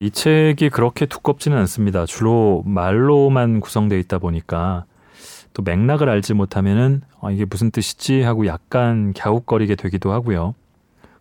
이 0.00 0.10
책이 0.10 0.70
그렇게 0.70 1.04
두껍지는 1.04 1.58
않습니다. 1.58 2.06
주로 2.06 2.62
말로만 2.64 3.60
구성되어 3.60 3.98
있다 3.98 4.18
보니까 4.18 4.86
또 5.52 5.62
맥락을 5.62 6.08
알지 6.08 6.32
못하면은 6.32 7.02
어, 7.20 7.30
이게 7.30 7.44
무슨 7.44 7.70
뜻이지 7.70 8.22
하고 8.22 8.46
약간 8.46 9.12
갸웃거리게 9.12 9.74
되기도 9.74 10.12
하고요. 10.12 10.54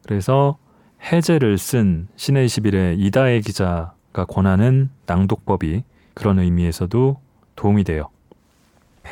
그래서 0.05 0.57
해제를 1.01 1.57
쓴 1.57 2.07
신의 2.15 2.47
21의 2.47 2.99
이다혜 2.99 3.41
기자가 3.41 4.25
권하는 4.25 4.89
낭독법이 5.07 5.83
그런 6.13 6.39
의미에서도 6.39 7.19
도움이 7.55 7.83
돼요. 7.83 8.09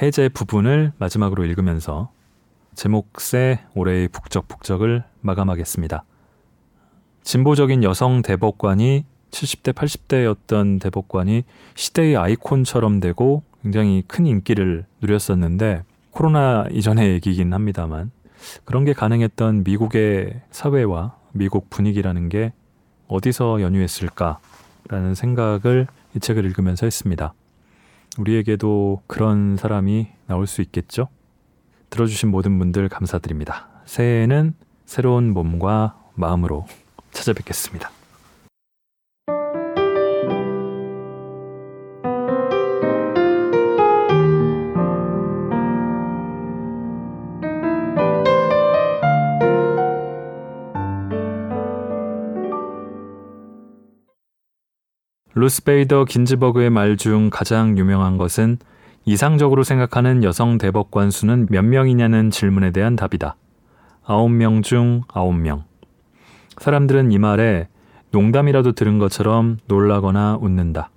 해제 0.01 0.29
부분을 0.29 0.91
마지막으로 0.97 1.45
읽으면서 1.45 2.11
제목세 2.75 3.59
올해의 3.75 4.07
북적북적을 4.07 5.03
마감하겠습니다. 5.21 6.03
진보적인 7.23 7.83
여성 7.83 8.21
대법관이 8.21 9.05
70대, 9.31 9.73
80대였던 9.73 10.81
대법관이 10.81 11.43
시대의 11.75 12.17
아이콘처럼 12.17 12.99
되고 12.99 13.43
굉장히 13.61 14.03
큰 14.07 14.25
인기를 14.27 14.85
누렸었는데 15.01 15.83
코로나 16.11 16.65
이전의 16.71 17.09
얘기긴 17.13 17.53
합니다만 17.53 18.11
그런 18.65 18.85
게 18.85 18.93
가능했던 18.93 19.63
미국의 19.63 20.41
사회와 20.51 21.17
미국 21.31 21.69
분위기라는 21.69 22.29
게 22.29 22.53
어디서 23.07 23.61
연유했을까라는 23.61 25.15
생각을 25.15 25.87
이 26.15 26.19
책을 26.19 26.45
읽으면서 26.45 26.85
했습니다. 26.85 27.33
우리에게도 28.17 29.01
그런 29.07 29.57
사람이 29.57 30.07
나올 30.27 30.47
수 30.47 30.61
있겠죠? 30.61 31.07
들어주신 31.89 32.29
모든 32.29 32.57
분들 32.59 32.89
감사드립니다. 32.89 33.67
새해에는 33.85 34.53
새로운 34.85 35.31
몸과 35.31 35.97
마음으로 36.15 36.65
찾아뵙겠습니다. 37.11 37.91
루스베이더 55.35 56.05
긴즈버그의 56.05 56.69
말 56.69 56.95
중 56.95 57.29
가장 57.31 57.77
유명한 57.77 58.17
것은 58.17 58.57
이상적으로 59.05 59.63
생각하는 59.63 60.23
여성 60.23 60.57
대법관 60.59 61.09
수는 61.09 61.47
몇 61.49 61.63
명이냐는 61.63 62.29
질문에 62.29 62.71
대한 62.71 62.95
답이다. 62.95 63.35
아홉 64.05 64.29
명중 64.29 65.01
아홉 65.11 65.33
명. 65.33 65.63
사람들은 66.59 67.11
이 67.11 67.17
말에 67.17 67.67
농담이라도 68.11 68.73
들은 68.73 68.99
것처럼 68.99 69.57
놀라거나 69.67 70.37
웃는다. 70.39 70.91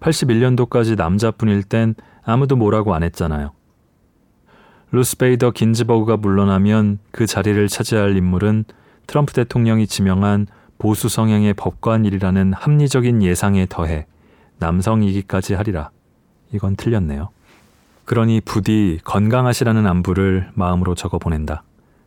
81년도까지 0.00 0.96
남자뿐일 0.96 1.64
땐 1.64 1.94
아무도 2.24 2.56
뭐라고 2.56 2.94
안 2.94 3.02
했잖아요. 3.02 3.52
루스베이더 4.90 5.50
긴즈버그가 5.50 6.16
물러나면 6.16 6.98
그 7.10 7.26
자리를 7.26 7.68
차지할 7.68 8.16
인물은 8.16 8.64
트럼프 9.06 9.34
대통령이 9.34 9.86
지명한 9.86 10.46
보수 10.78 11.08
성향의 11.08 11.54
법관일이라는 11.54 12.52
합리적인 12.52 13.22
예상에 13.22 13.66
더해 13.68 14.06
남성이기까지 14.58 15.54
하리라. 15.54 15.90
이건 16.52 16.76
틀렸네요. 16.76 17.30
그러니 18.04 18.40
부디 18.42 18.98
건강하시라는 19.04 19.86
안부를 19.86 20.50
마음으로 20.54 20.94
적어 20.94 21.18
보낸다. 21.18 21.62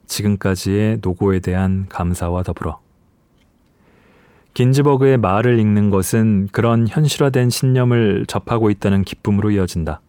지금까지의 0.06 1.00
노고에 1.02 1.40
대한 1.40 1.88
감사와 1.90 2.44
더불어. 2.44 2.80
긴즈버그의 4.54 5.18
말을 5.18 5.60
읽는 5.60 5.90
것은 5.90 6.48
그런 6.52 6.88
현실화된 6.88 7.50
신념을 7.50 8.26
접하고 8.28 8.72
있다는 8.72 9.04
기쁨으로 9.04 9.52
이어진다. 9.52 10.02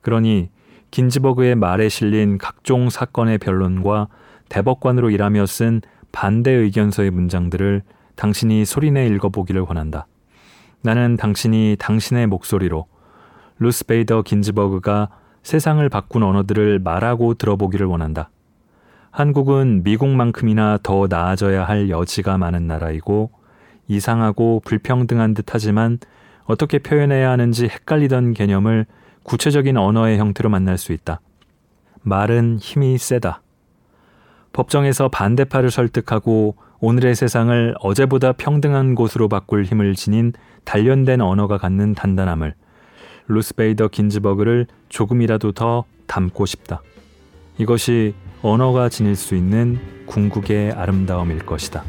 그러니 0.00 0.50
긴즈버그의 0.90 1.54
말에 1.54 1.88
실린 1.88 2.38
각종 2.38 2.90
사건의 2.90 3.38
변론과 3.38 4.08
대법관으로 4.48 5.10
일하며 5.10 5.46
쓴 5.46 5.82
반대 6.12 6.50
의견서의 6.50 7.10
문장들을 7.10 7.82
당신이 8.16 8.64
소리내 8.64 9.06
읽어보기를 9.08 9.62
원한다. 9.62 10.06
나는 10.82 11.16
당신이 11.16 11.76
당신의 11.78 12.26
목소리로 12.26 12.86
루스 13.58 13.86
베이더 13.86 14.22
긴즈버그가 14.22 15.08
세상을 15.42 15.86
바꾼 15.88 16.22
언어들을 16.22 16.78
말하고 16.80 17.34
들어보기를 17.34 17.86
원한다. 17.86 18.30
한국은 19.10 19.82
미국만큼이나 19.82 20.78
더 20.82 21.06
나아져야 21.08 21.64
할 21.64 21.88
여지가 21.88 22.36
많은 22.36 22.66
나라이고 22.66 23.30
이상하고 23.88 24.60
불평등한 24.64 25.34
듯 25.34 25.46
하지만 25.54 25.98
어떻게 26.44 26.78
표현해야 26.78 27.30
하는지 27.30 27.66
헷갈리던 27.66 28.34
개념을 28.34 28.86
구체적인 29.22 29.76
언어의 29.76 30.18
형태로 30.18 30.50
만날 30.50 30.78
수 30.78 30.92
있다. 30.92 31.20
말은 32.02 32.58
힘이 32.60 32.98
세다. 32.98 33.42
법정에서 34.56 35.08
반대파를 35.10 35.70
설득하고 35.70 36.56
오늘의 36.80 37.14
세상을 37.14 37.74
어제보다 37.78 38.32
평등한 38.32 38.94
곳으로 38.94 39.28
바꿀 39.28 39.64
힘을 39.64 39.94
지닌 39.94 40.32
단련된 40.64 41.20
언어가 41.20 41.58
갖는 41.58 41.94
단단함을 41.94 42.54
루스베이더 43.28 43.88
긴즈버그를 43.88 44.66
조금이라도 44.88 45.52
더 45.52 45.84
담고 46.06 46.46
싶다. 46.46 46.80
이것이 47.58 48.14
언어가 48.40 48.88
지닐 48.88 49.14
수 49.14 49.34
있는 49.34 49.78
궁극의 50.06 50.72
아름다움일 50.72 51.44
것이다. 51.44 51.84